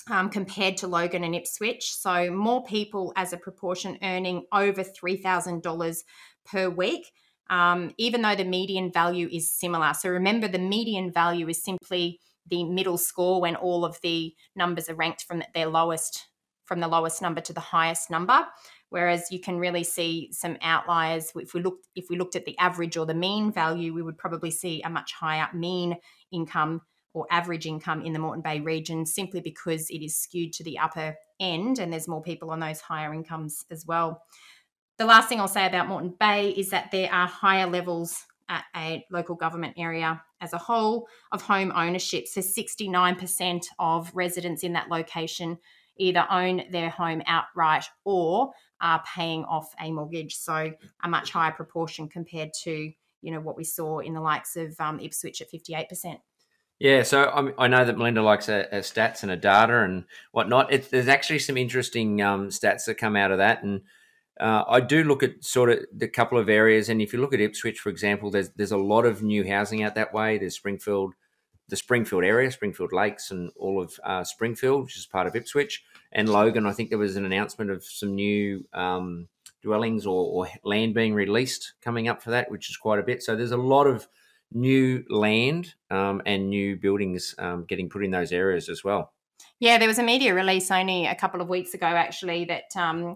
um, 0.09 0.29
compared 0.29 0.77
to 0.77 0.87
Logan 0.87 1.23
and 1.23 1.35
Ipswich. 1.35 1.93
So, 1.93 2.31
more 2.31 2.63
people 2.65 3.13
as 3.15 3.33
a 3.33 3.37
proportion 3.37 3.97
earning 4.01 4.45
over 4.51 4.83
$3,000 4.83 6.03
per 6.45 6.69
week, 6.69 7.11
um, 7.49 7.91
even 7.97 8.21
though 8.21 8.35
the 8.35 8.43
median 8.43 8.91
value 8.91 9.29
is 9.31 9.53
similar. 9.53 9.93
So, 9.93 10.09
remember, 10.09 10.47
the 10.47 10.59
median 10.59 11.11
value 11.11 11.47
is 11.47 11.63
simply 11.63 12.19
the 12.49 12.65
middle 12.65 12.97
score 12.97 13.39
when 13.39 13.55
all 13.55 13.85
of 13.85 13.99
the 14.01 14.33
numbers 14.55 14.89
are 14.89 14.95
ranked 14.95 15.23
from 15.23 15.43
their 15.53 15.67
lowest 15.67 16.27
from 16.65 16.79
the 16.79 16.87
lowest 16.87 17.21
number 17.21 17.41
to 17.41 17.51
the 17.51 17.59
highest 17.59 18.09
number 18.09 18.45
whereas 18.93 19.31
you 19.31 19.39
can 19.39 19.57
really 19.57 19.83
see 19.83 20.29
some 20.31 20.55
outliers 20.61 21.31
if 21.35 21.55
we 21.55 21.61
looked 21.61 21.87
if 21.95 22.05
we 22.11 22.15
looked 22.15 22.35
at 22.35 22.45
the 22.45 22.55
average 22.59 22.95
or 22.95 23.07
the 23.07 23.13
mean 23.13 23.51
value 23.51 23.91
we 23.91 24.03
would 24.03 24.19
probably 24.19 24.51
see 24.51 24.83
a 24.83 24.89
much 24.89 25.13
higher 25.13 25.47
mean 25.51 25.97
income 26.31 26.79
or 27.15 27.25
average 27.31 27.65
income 27.65 28.03
in 28.03 28.13
the 28.13 28.19
Moreton 28.19 28.43
Bay 28.43 28.59
region 28.59 29.03
simply 29.07 29.41
because 29.41 29.89
it 29.89 30.03
is 30.03 30.15
skewed 30.15 30.53
to 30.53 30.63
the 30.63 30.77
upper 30.77 31.15
end 31.39 31.79
and 31.79 31.91
there's 31.91 32.07
more 32.07 32.21
people 32.21 32.51
on 32.51 32.59
those 32.59 32.81
higher 32.81 33.13
incomes 33.13 33.65
as 33.71 33.83
well. 33.83 34.21
The 34.99 35.05
last 35.05 35.27
thing 35.27 35.39
I'll 35.39 35.47
say 35.47 35.65
about 35.65 35.87
Moreton 35.87 36.13
Bay 36.19 36.49
is 36.49 36.69
that 36.69 36.91
there 36.91 37.11
are 37.11 37.27
higher 37.27 37.67
levels 37.67 38.23
at 38.47 38.65
a 38.75 39.03
local 39.09 39.35
government 39.35 39.73
area 39.75 40.21
as 40.39 40.53
a 40.53 40.57
whole 40.59 41.07
of 41.31 41.41
home 41.41 41.71
ownership. 41.75 42.27
So 42.27 42.41
69% 42.41 43.65
of 43.79 44.11
residents 44.13 44.63
in 44.63 44.73
that 44.73 44.89
location 44.89 45.57
either 45.97 46.25
own 46.29 46.63
their 46.71 46.89
home 46.89 47.21
outright 47.27 47.85
or 48.03 48.51
are 48.81 49.03
paying 49.15 49.43
off 49.45 49.73
a 49.81 49.91
mortgage. 49.91 50.35
So 50.35 50.71
a 51.03 51.07
much 51.07 51.31
higher 51.31 51.51
proportion 51.51 52.07
compared 52.07 52.51
to 52.63 52.91
you 53.21 53.31
know 53.31 53.39
what 53.39 53.57
we 53.57 53.63
saw 53.63 53.99
in 53.99 54.13
the 54.13 54.21
likes 54.21 54.55
of 54.55 54.75
um, 54.79 54.99
Ipswich 54.99 55.41
at 55.41 55.49
fifty 55.49 55.73
eight 55.73 55.89
percent. 55.89 56.19
Yeah, 56.79 57.03
so 57.03 57.31
I'm, 57.33 57.53
i 57.57 57.67
know 57.67 57.85
that 57.85 57.97
Melinda 57.97 58.21
likes 58.21 58.49
a 58.49 58.67
stats 58.73 59.23
and 59.23 59.31
a 59.31 59.37
data 59.37 59.83
and 59.83 60.03
whatnot. 60.31 60.73
It, 60.73 60.91
there's 60.91 61.07
actually 61.07 61.39
some 61.39 61.55
interesting 61.55 62.21
um, 62.21 62.49
stats 62.49 62.85
that 62.85 62.95
come 62.95 63.15
out 63.15 63.31
of 63.31 63.37
that, 63.37 63.63
and 63.63 63.81
uh, 64.39 64.63
I 64.67 64.81
do 64.81 65.03
look 65.03 65.23
at 65.23 65.43
sort 65.43 65.69
of 65.69 65.79
the 65.95 66.07
couple 66.07 66.37
of 66.37 66.49
areas. 66.49 66.89
And 66.89 67.01
if 67.01 67.13
you 67.13 67.21
look 67.21 67.33
at 67.33 67.39
Ipswich, 67.39 67.79
for 67.79 67.89
example, 67.89 68.31
there's 68.31 68.49
there's 68.49 68.71
a 68.71 68.77
lot 68.77 69.05
of 69.05 69.23
new 69.23 69.47
housing 69.47 69.83
out 69.83 69.95
that 69.95 70.13
way. 70.13 70.37
There's 70.37 70.55
Springfield, 70.55 71.13
the 71.73 71.77
Springfield 71.77 72.23
area, 72.23 72.51
Springfield 72.51 72.93
Lakes, 72.93 73.31
and 73.31 73.49
all 73.57 73.81
of 73.81 73.99
uh, 74.03 74.23
Springfield, 74.23 74.83
which 74.83 74.95
is 74.95 75.07
part 75.07 75.25
of 75.25 75.35
Ipswich 75.35 75.83
and 76.11 76.29
Logan. 76.29 76.67
I 76.67 76.71
think 76.71 76.89
there 76.89 76.99
was 76.99 77.15
an 77.15 77.25
announcement 77.25 77.71
of 77.71 77.83
some 77.83 78.13
new 78.13 78.63
um, 78.73 79.27
dwellings 79.63 80.05
or, 80.05 80.45
or, 80.45 80.47
land 80.63 80.93
being 80.93 81.15
released 81.15 81.73
coming 81.81 82.07
up 82.07 82.21
for 82.21 82.29
that, 82.29 82.51
which 82.51 82.69
is 82.69 82.77
quite 82.77 82.99
a 82.99 83.01
bit. 83.01 83.23
So 83.23 83.35
there's 83.35 83.53
a 83.53 83.57
lot 83.57 83.87
of 83.87 84.07
new 84.51 85.03
land 85.09 85.73
um, 85.89 86.21
and 86.27 86.47
new 86.47 86.75
buildings 86.75 87.33
um, 87.39 87.65
getting 87.65 87.89
put 87.89 88.05
in 88.05 88.11
those 88.11 88.31
areas 88.31 88.69
as 88.69 88.83
well. 88.83 89.11
Yeah, 89.59 89.79
there 89.79 89.87
was 89.87 89.97
a 89.97 90.03
media 90.03 90.35
release 90.35 90.69
only 90.69 91.07
a 91.07 91.15
couple 91.15 91.41
of 91.41 91.49
weeks 91.49 91.73
ago, 91.73 91.87
actually, 91.87 92.45
that 92.45 92.65
um, 92.75 93.15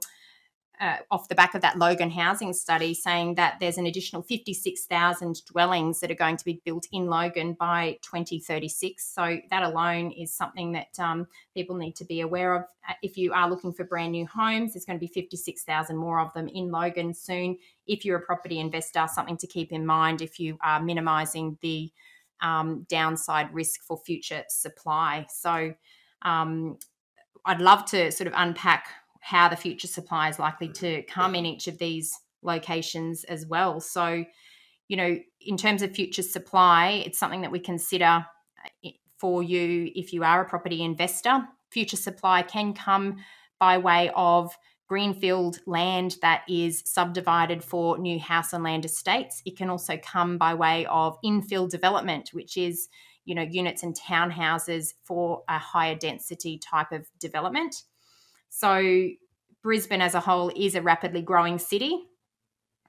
uh, 0.79 0.97
off 1.09 1.27
the 1.27 1.35
back 1.35 1.55
of 1.55 1.61
that 1.61 1.77
Logan 1.77 2.11
housing 2.11 2.53
study 2.53 2.93
saying 2.93 3.35
that 3.35 3.57
there's 3.59 3.77
an 3.77 3.87
additional 3.87 4.21
56,000 4.21 5.45
dwellings 5.45 5.99
that 5.99 6.11
are 6.11 6.15
going 6.15 6.37
to 6.37 6.45
be 6.45 6.61
built 6.65 6.87
in 6.91 7.07
Logan 7.07 7.53
by 7.53 7.97
2036. 8.03 9.03
So 9.03 9.39
that 9.49 9.63
alone 9.63 10.11
is 10.11 10.33
something 10.33 10.71
that 10.73 10.99
um, 10.99 11.27
people 11.53 11.75
need 11.75 11.95
to 11.95 12.05
be 12.05 12.21
aware 12.21 12.55
of. 12.55 12.63
Uh, 12.87 12.93
if 13.01 13.17
you 13.17 13.33
are 13.33 13.49
looking 13.49 13.73
for 13.73 13.85
brand 13.85 14.11
new 14.11 14.27
homes, 14.27 14.73
there's 14.73 14.85
going 14.85 14.99
to 14.99 15.05
be 15.05 15.11
56,000 15.11 15.95
more 15.95 16.19
of 16.19 16.31
them 16.33 16.47
in 16.47 16.71
Logan 16.71 17.13
soon. 17.13 17.57
If 17.87 18.05
you're 18.05 18.19
a 18.19 18.25
property 18.25 18.59
investor, 18.59 19.07
something 19.11 19.37
to 19.37 19.47
keep 19.47 19.71
in 19.71 19.85
mind 19.85 20.21
if 20.21 20.39
you 20.39 20.57
are 20.63 20.81
minimising 20.81 21.57
the 21.61 21.91
um, 22.41 22.85
downside 22.87 23.53
risk 23.53 23.81
for 23.83 23.97
future 23.97 24.43
supply. 24.49 25.25
So 25.29 25.73
um, 26.21 26.77
I'd 27.45 27.61
love 27.61 27.85
to 27.85 28.11
sort 28.11 28.27
of 28.27 28.33
unpack 28.35 28.89
how 29.27 29.49
the 29.49 29.57
future 29.57 29.89
supply 29.89 30.29
is 30.29 30.39
likely 30.39 30.69
to 30.69 31.03
come 31.03 31.35
in 31.35 31.45
each 31.45 31.67
of 31.67 31.77
these 31.79 32.17
locations 32.43 33.25
as 33.25 33.45
well. 33.45 33.81
So, 33.81 34.23
you 34.87 34.95
know, 34.95 35.17
in 35.41 35.57
terms 35.57 35.81
of 35.81 35.91
future 35.91 36.23
supply, 36.23 37.03
it's 37.05 37.19
something 37.19 37.41
that 37.41 37.51
we 37.51 37.59
consider 37.59 38.25
uh, 38.85 38.89
for 39.19 39.43
you 39.43 39.91
if 39.95 40.13
you 40.13 40.23
are 40.23 40.41
a 40.41 40.49
property 40.49 40.81
investor. 40.81 41.45
Future 41.71 41.97
supply 41.97 42.41
can 42.41 42.73
come 42.73 43.17
by 43.59 43.77
way 43.77 44.11
of 44.15 44.55
greenfield 44.87 45.59
land 45.65 46.15
that 46.21 46.43
is 46.47 46.81
subdivided 46.85 47.61
for 47.61 47.97
new 47.97 48.17
house 48.19 48.53
and 48.53 48.63
land 48.63 48.85
estates. 48.85 49.41
It 49.45 49.57
can 49.57 49.69
also 49.69 49.97
come 49.97 50.37
by 50.37 50.53
way 50.53 50.85
of 50.85 51.17
infill 51.21 51.69
development, 51.69 52.29
which 52.31 52.55
is 52.55 52.87
you 53.25 53.35
know 53.35 53.41
units 53.41 53.83
and 53.83 53.93
townhouses 53.93 54.93
for 55.03 55.43
a 55.49 55.57
higher 55.57 55.95
density 55.95 56.57
type 56.57 56.93
of 56.93 57.09
development. 57.19 57.83
So, 58.59 59.09
Brisbane 59.61 60.01
as 60.01 60.15
a 60.15 60.19
whole 60.19 60.51
is 60.55 60.73
a 60.73 60.81
rapidly 60.81 61.21
growing 61.21 61.59
city. 61.59 61.95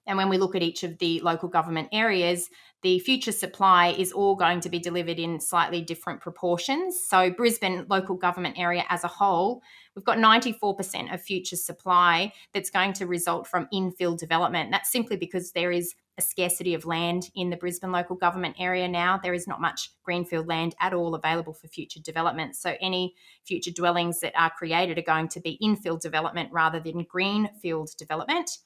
And 0.09 0.17
when 0.17 0.31
we 0.31 0.39
look 0.39 0.57
at 0.57 0.63
each 0.63 0.83
of 0.83 0.99
the 0.99 1.21
local 1.21 1.49
government 1.49 1.91
areas, 1.93 2.49
the 2.83 2.99
future 3.01 3.33
supply 3.33 3.89
is 3.89 4.11
all 4.11 4.37
going 4.37 4.61
to 4.61 4.69
be 4.69 4.79
delivered 4.79 5.19
in 5.19 5.39
slightly 5.39 5.83
different 5.83 6.21
proportions. 6.21 6.99
So, 7.07 7.31
Brisbane 7.31 7.87
local 7.91 8.17
government 8.17 8.59
area 8.59 8.85
as 8.89 9.05
a 9.05 9.09
whole, 9.09 9.63
we've 9.95 10.05
got 10.05 10.19
94% 10.19 11.13
of 11.13 11.21
future 11.21 11.57
supply 11.57 12.33
that's 12.55 12.71
going 12.71 12.95
to 12.95 13.07
result 13.07 13.47
from 13.47 13.69
infill 13.73 14.17
development. 14.19 14.71
That's 14.71 14.91
simply 14.91 15.17
because 15.17 15.53
there 15.53 15.73
is 15.73 15.95
a 16.19 16.23
scarcity 16.23 16.75
of 16.75 16.87
land 16.87 17.31
in 17.35 17.51
the 17.51 17.57
Brisbane 17.57 17.93
local 17.93 18.17
government 18.17 18.57
area 18.59 18.89
now. 18.89 19.19
There 19.23 19.35
is 19.35 19.47
not 19.47 19.61
much 19.61 19.91
greenfield 20.05 20.49
land 20.49 20.75
at 20.81 20.95
all 20.95 21.15
available 21.15 21.53
for 21.53 21.69
future 21.69 22.01
development. 22.01 22.57
So, 22.57 22.77
any 22.81 23.15
future 23.45 23.73
dwellings 23.73 24.21
that 24.21 24.33
are 24.37 24.51
created 24.51 24.99
are 24.99 25.03
going 25.03 25.29
to 25.29 25.41
be 25.41 25.59
infill 25.63 26.01
development 26.01 26.51
rather 26.53 26.81
than 26.81 27.05
greenfield 27.05 27.91
development. 27.99 28.59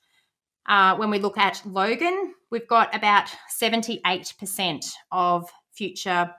Uh, 0.66 0.96
when 0.96 1.10
we 1.10 1.18
look 1.18 1.38
at 1.38 1.62
Logan, 1.66 2.34
we've 2.50 2.68
got 2.68 2.94
about 2.94 3.28
78% 3.60 4.92
of 5.10 5.50
future 5.72 6.32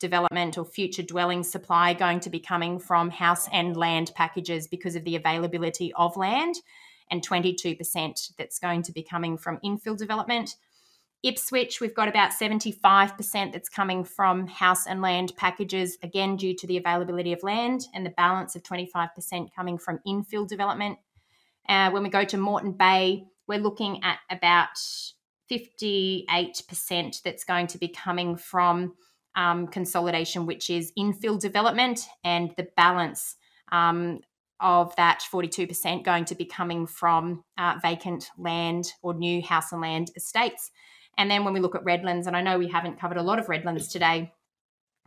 development 0.00 0.58
or 0.58 0.64
future 0.64 1.02
dwelling 1.02 1.42
supply 1.42 1.94
going 1.94 2.20
to 2.20 2.30
be 2.30 2.40
coming 2.40 2.78
from 2.78 3.10
house 3.10 3.48
and 3.52 3.76
land 3.76 4.12
packages 4.14 4.68
because 4.68 4.96
of 4.96 5.04
the 5.04 5.16
availability 5.16 5.92
of 5.94 6.16
land 6.16 6.56
and 7.10 7.26
22% 7.26 8.32
that's 8.36 8.58
going 8.58 8.82
to 8.82 8.92
be 8.92 9.02
coming 9.02 9.36
from 9.36 9.58
infill 9.64 9.96
development. 9.96 10.56
Ipswich, 11.22 11.80
we've 11.80 11.94
got 11.94 12.08
about 12.08 12.32
75% 12.32 13.52
that's 13.52 13.70
coming 13.70 14.04
from 14.04 14.46
house 14.46 14.86
and 14.86 15.00
land 15.00 15.32
packages, 15.36 15.96
again, 16.02 16.36
due 16.36 16.54
to 16.54 16.66
the 16.66 16.76
availability 16.76 17.32
of 17.32 17.42
land, 17.42 17.86
and 17.94 18.04
the 18.04 18.10
balance 18.10 18.54
of 18.56 18.62
25% 18.62 19.54
coming 19.54 19.78
from 19.78 20.00
infill 20.06 20.46
development. 20.46 20.98
Uh, 21.66 21.90
when 21.90 22.02
we 22.02 22.10
go 22.10 22.24
to 22.24 22.36
Moreton 22.36 22.72
Bay, 22.72 23.24
we're 23.46 23.58
looking 23.58 24.02
at 24.02 24.18
about 24.30 24.76
58% 25.50 27.22
that's 27.22 27.44
going 27.44 27.66
to 27.68 27.78
be 27.78 27.88
coming 27.88 28.36
from 28.36 28.94
um, 29.36 29.66
consolidation, 29.66 30.46
which 30.46 30.70
is 30.70 30.92
infill 30.98 31.38
development, 31.40 32.00
and 32.22 32.52
the 32.56 32.68
balance 32.76 33.36
um, 33.72 34.20
of 34.60 34.94
that 34.96 35.22
42% 35.30 36.04
going 36.04 36.24
to 36.26 36.34
be 36.34 36.44
coming 36.44 36.86
from 36.86 37.44
uh, 37.58 37.74
vacant 37.82 38.30
land 38.38 38.92
or 39.02 39.12
new 39.14 39.42
house 39.42 39.72
and 39.72 39.80
land 39.80 40.10
estates. 40.16 40.70
And 41.18 41.30
then 41.30 41.44
when 41.44 41.52
we 41.52 41.60
look 41.60 41.74
at 41.74 41.84
Redlands, 41.84 42.26
and 42.26 42.36
I 42.36 42.40
know 42.40 42.58
we 42.58 42.68
haven't 42.68 42.98
covered 42.98 43.18
a 43.18 43.22
lot 43.22 43.38
of 43.38 43.48
Redlands 43.48 43.88
today 43.88 44.32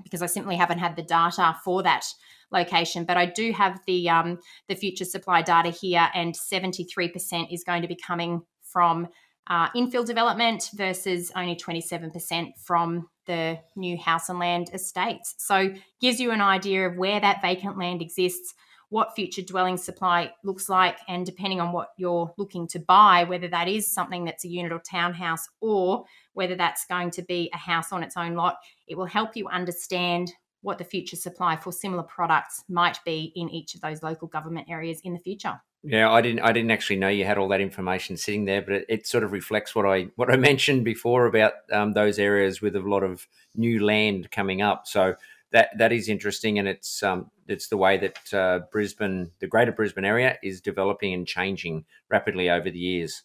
because 0.04 0.22
I 0.22 0.28
simply 0.28 0.56
haven't 0.56 0.80
had 0.80 0.96
the 0.96 1.04
data 1.04 1.56
for 1.64 1.84
that 1.84 2.06
location, 2.52 3.04
but 3.04 3.18
I 3.18 3.26
do 3.26 3.52
have 3.52 3.80
the 3.86 4.10
um, 4.10 4.40
the 4.68 4.76
future 4.76 5.06
supply 5.06 5.42
data 5.42 5.70
here, 5.70 6.10
and 6.14 6.34
73% 6.34 7.54
is 7.54 7.64
going 7.64 7.82
to 7.82 7.88
be 7.88 7.98
coming 7.98 8.42
from 8.62 9.08
uh, 9.50 9.70
infill 9.72 10.06
development 10.06 10.70
versus 10.76 11.32
only 11.36 11.56
27% 11.56 12.52
from 12.62 13.08
the 13.26 13.58
new 13.76 13.98
house 13.98 14.30
and 14.30 14.40
land 14.40 14.70
estates. 14.74 15.36
So 15.38 15.74
gives 16.02 16.20
you 16.20 16.32
an 16.32 16.42
idea 16.42 16.88
of 16.88 16.98
where 16.98 17.20
that 17.20 17.42
vacant 17.42 17.78
land 17.78 18.02
exists, 18.02 18.54
what 18.90 19.16
future 19.16 19.42
dwelling 19.42 19.78
supply 19.78 20.34
looks 20.44 20.70
like, 20.70 20.98
and 21.08 21.26
depending 21.26 21.62
on 21.62 21.72
what 21.72 21.90
you're 21.98 22.34
looking 22.38 22.68
to 22.70 22.80
buy, 22.80 23.24
whether 23.24 23.48
that 23.48 23.68
is 23.68 23.92
something 23.92 24.26
that's 24.26 24.46
a 24.46 24.50
unit 24.50 24.72
or 24.72 24.80
townhouse 24.80 25.48
or 25.62 26.06
whether 26.38 26.56
that's 26.56 26.86
going 26.86 27.10
to 27.10 27.23
be 27.23 27.50
a 27.52 27.58
house 27.58 27.91
on 27.91 28.04
its 28.04 28.15
own 28.15 28.36
lot, 28.36 28.58
it 28.88 28.95
will 28.95 29.08
help 29.08 29.36
you 29.36 29.47
understand 29.47 30.32
what 30.62 30.78
the 30.78 30.84
future 30.84 31.15
supply 31.15 31.56
for 31.56 31.71
similar 31.71 32.04
products 32.04 32.63
might 32.69 33.00
be 33.04 33.32
in 33.36 33.50
each 33.50 33.73
of 33.73 33.82
those 33.82 34.04
local 34.04 34.28
government 34.28 34.67
areas 34.69 35.02
in 35.04 35.13
the 35.13 35.19
future. 35.19 35.60
Yeah, 35.84 36.12
I 36.12 36.21
didn't. 36.21 36.41
I 36.41 36.52
didn't 36.52 36.71
actually 36.71 36.97
know 36.97 37.08
you 37.08 37.26
had 37.26 37.38
all 37.38 37.47
that 37.50 37.62
information 37.62 38.17
sitting 38.17 38.45
there, 38.45 38.62
but 38.62 38.73
it, 38.73 38.86
it 38.88 39.08
sort 39.08 39.23
of 39.23 39.32
reflects 39.32 39.73
what 39.73 39.86
I 39.86 40.10
what 40.15 40.32
I 40.32 40.36
mentioned 40.50 40.86
before 40.86 41.26
about 41.26 41.54
um, 41.71 41.93
those 41.93 42.19
areas 42.19 42.62
with 42.62 42.76
a 42.76 42.82
lot 42.82 43.04
of 43.04 43.28
new 43.56 43.84
land 43.84 44.30
coming 44.30 44.62
up. 44.62 44.86
So 44.86 45.15
that 45.52 45.69
that 45.78 45.91
is 45.91 46.10
interesting, 46.10 46.60
and 46.60 46.67
it's 46.67 47.02
um, 47.02 47.32
it's 47.47 47.67
the 47.67 47.78
way 47.78 47.97
that 47.97 48.34
uh, 48.34 48.60
Brisbane, 48.71 49.32
the 49.39 49.47
Greater 49.47 49.71
Brisbane 49.71 50.06
area, 50.06 50.38
is 50.43 50.62
developing 50.62 51.13
and 51.13 51.26
changing 51.26 51.86
rapidly 52.10 52.50
over 52.50 52.69
the 52.69 52.80
years. 52.80 53.23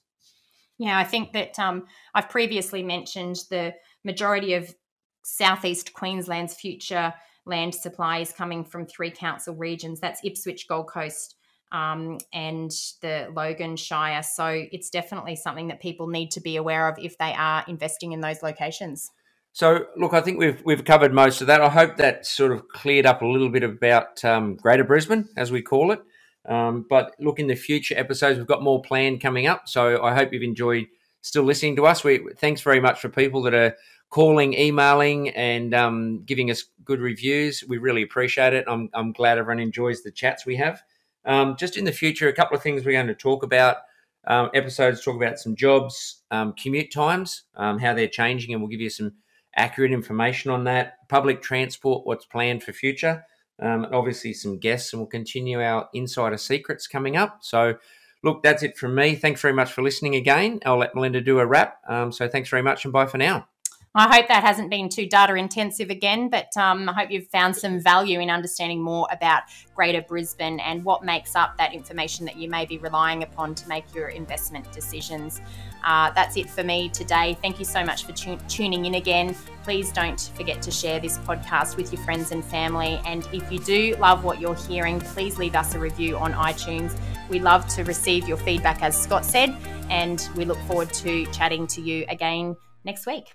Yeah, 0.82 0.98
I 0.98 1.04
think 1.04 1.30
that 1.34 1.56
um, 1.60 1.86
I've 2.12 2.28
previously 2.28 2.82
mentioned 2.82 3.44
the 3.50 3.72
majority 4.02 4.54
of 4.54 4.74
southeast 5.22 5.92
Queensland's 5.92 6.54
future 6.54 7.14
land 7.46 7.72
supply 7.72 8.18
is 8.18 8.32
coming 8.32 8.64
from 8.64 8.86
three 8.86 9.12
council 9.12 9.54
regions. 9.54 10.00
That's 10.00 10.24
Ipswich, 10.24 10.66
Gold 10.66 10.88
Coast, 10.88 11.36
um, 11.70 12.18
and 12.32 12.72
the 13.00 13.28
Logan 13.32 13.76
Shire. 13.76 14.24
So 14.24 14.46
it's 14.72 14.90
definitely 14.90 15.36
something 15.36 15.68
that 15.68 15.78
people 15.78 16.08
need 16.08 16.32
to 16.32 16.40
be 16.40 16.56
aware 16.56 16.88
of 16.88 16.98
if 16.98 17.16
they 17.16 17.32
are 17.32 17.64
investing 17.68 18.10
in 18.10 18.20
those 18.20 18.42
locations. 18.42 19.08
So, 19.52 19.86
look, 19.96 20.14
I 20.14 20.20
think 20.20 20.40
we've 20.40 20.60
we've 20.64 20.84
covered 20.84 21.14
most 21.14 21.42
of 21.42 21.46
that. 21.46 21.60
I 21.60 21.68
hope 21.68 21.96
that 21.98 22.26
sort 22.26 22.50
of 22.50 22.66
cleared 22.66 23.06
up 23.06 23.22
a 23.22 23.26
little 23.26 23.50
bit 23.50 23.62
about 23.62 24.24
um, 24.24 24.56
Greater 24.56 24.82
Brisbane, 24.82 25.28
as 25.36 25.52
we 25.52 25.62
call 25.62 25.92
it. 25.92 26.00
Um, 26.46 26.86
but 26.88 27.14
look, 27.20 27.38
in 27.38 27.46
the 27.46 27.54
future 27.54 27.96
episodes, 27.96 28.38
we've 28.38 28.46
got 28.46 28.62
more 28.62 28.82
planned 28.82 29.20
coming 29.20 29.46
up. 29.46 29.68
So 29.68 30.02
I 30.02 30.14
hope 30.14 30.32
you've 30.32 30.42
enjoyed 30.42 30.86
still 31.20 31.44
listening 31.44 31.76
to 31.76 31.86
us. 31.86 32.04
We 32.04 32.26
thanks 32.38 32.60
very 32.60 32.80
much 32.80 33.00
for 33.00 33.08
people 33.08 33.42
that 33.42 33.54
are 33.54 33.76
calling, 34.10 34.54
emailing, 34.54 35.30
and 35.30 35.74
um, 35.74 36.22
giving 36.24 36.50
us 36.50 36.64
good 36.84 37.00
reviews. 37.00 37.64
We 37.66 37.78
really 37.78 38.02
appreciate 38.02 38.52
it. 38.52 38.64
I'm 38.68 38.90
I'm 38.92 39.12
glad 39.12 39.38
everyone 39.38 39.60
enjoys 39.60 40.02
the 40.02 40.10
chats 40.10 40.44
we 40.44 40.56
have. 40.56 40.82
Um, 41.24 41.56
just 41.56 41.76
in 41.76 41.84
the 41.84 41.92
future, 41.92 42.28
a 42.28 42.32
couple 42.32 42.56
of 42.56 42.62
things 42.62 42.84
we're 42.84 42.92
going 42.92 43.06
to 43.06 43.14
talk 43.14 43.42
about. 43.42 43.76
Um, 44.24 44.50
episodes 44.54 45.02
talk 45.02 45.16
about 45.16 45.38
some 45.38 45.56
jobs, 45.56 46.22
um, 46.30 46.52
commute 46.52 46.92
times, 46.92 47.42
um, 47.56 47.78
how 47.78 47.92
they're 47.92 48.06
changing, 48.06 48.52
and 48.52 48.62
we'll 48.62 48.70
give 48.70 48.80
you 48.80 48.90
some 48.90 49.14
accurate 49.56 49.92
information 49.92 50.50
on 50.50 50.64
that. 50.64 51.08
Public 51.08 51.42
transport, 51.42 52.06
what's 52.06 52.24
planned 52.24 52.62
for 52.62 52.72
future, 52.72 53.24
um, 53.62 53.84
and 53.84 53.94
obviously 53.94 54.32
some 54.34 54.58
guests, 54.58 54.92
and 54.92 55.00
we'll 55.00 55.06
continue 55.06 55.62
our 55.62 55.88
insider 55.94 56.36
secrets 56.36 56.86
coming 56.86 57.16
up. 57.16 57.38
So, 57.42 57.76
look, 58.22 58.42
that's 58.42 58.62
it 58.62 58.76
from 58.76 58.94
me. 58.94 59.14
Thanks 59.14 59.40
very 59.40 59.54
much 59.54 59.72
for 59.72 59.82
listening 59.82 60.16
again. 60.16 60.60
I'll 60.66 60.78
let 60.78 60.94
Melinda 60.94 61.20
do 61.20 61.38
a 61.38 61.46
wrap. 61.46 61.78
Um, 61.88 62.12
so, 62.12 62.28
thanks 62.28 62.48
very 62.48 62.62
much, 62.62 62.84
and 62.84 62.92
bye 62.92 63.06
for 63.06 63.18
now. 63.18 63.51
I 63.94 64.16
hope 64.16 64.28
that 64.28 64.42
hasn't 64.42 64.70
been 64.70 64.88
too 64.88 65.06
data 65.06 65.34
intensive 65.34 65.90
again, 65.90 66.30
but 66.30 66.56
um, 66.56 66.88
I 66.88 66.94
hope 66.94 67.10
you've 67.10 67.26
found 67.26 67.54
some 67.54 67.78
value 67.78 68.20
in 68.20 68.30
understanding 68.30 68.80
more 68.80 69.06
about 69.12 69.42
Greater 69.74 70.00
Brisbane 70.00 70.60
and 70.60 70.82
what 70.82 71.04
makes 71.04 71.36
up 71.36 71.58
that 71.58 71.74
information 71.74 72.24
that 72.24 72.36
you 72.36 72.48
may 72.48 72.64
be 72.64 72.78
relying 72.78 73.22
upon 73.22 73.54
to 73.54 73.68
make 73.68 73.94
your 73.94 74.08
investment 74.08 74.72
decisions. 74.72 75.42
Uh, 75.84 76.10
that's 76.12 76.38
it 76.38 76.48
for 76.48 76.64
me 76.64 76.88
today. 76.88 77.36
Thank 77.42 77.58
you 77.58 77.66
so 77.66 77.84
much 77.84 78.06
for 78.06 78.12
tu- 78.12 78.38
tuning 78.48 78.86
in 78.86 78.94
again. 78.94 79.36
Please 79.62 79.92
don't 79.92 80.32
forget 80.36 80.62
to 80.62 80.70
share 80.70 80.98
this 80.98 81.18
podcast 81.18 81.76
with 81.76 81.92
your 81.92 82.02
friends 82.02 82.32
and 82.32 82.42
family. 82.42 82.98
And 83.04 83.28
if 83.30 83.52
you 83.52 83.58
do 83.58 83.94
love 83.96 84.24
what 84.24 84.40
you're 84.40 84.54
hearing, 84.54 85.00
please 85.00 85.36
leave 85.36 85.54
us 85.54 85.74
a 85.74 85.78
review 85.78 86.16
on 86.16 86.32
iTunes. 86.32 86.98
We 87.28 87.40
love 87.40 87.68
to 87.74 87.84
receive 87.84 88.26
your 88.26 88.38
feedback, 88.38 88.82
as 88.82 88.98
Scott 88.98 89.26
said, 89.26 89.54
and 89.90 90.26
we 90.34 90.46
look 90.46 90.58
forward 90.60 90.94
to 90.94 91.26
chatting 91.26 91.66
to 91.66 91.82
you 91.82 92.06
again 92.08 92.56
next 92.84 93.04
week. 93.04 93.34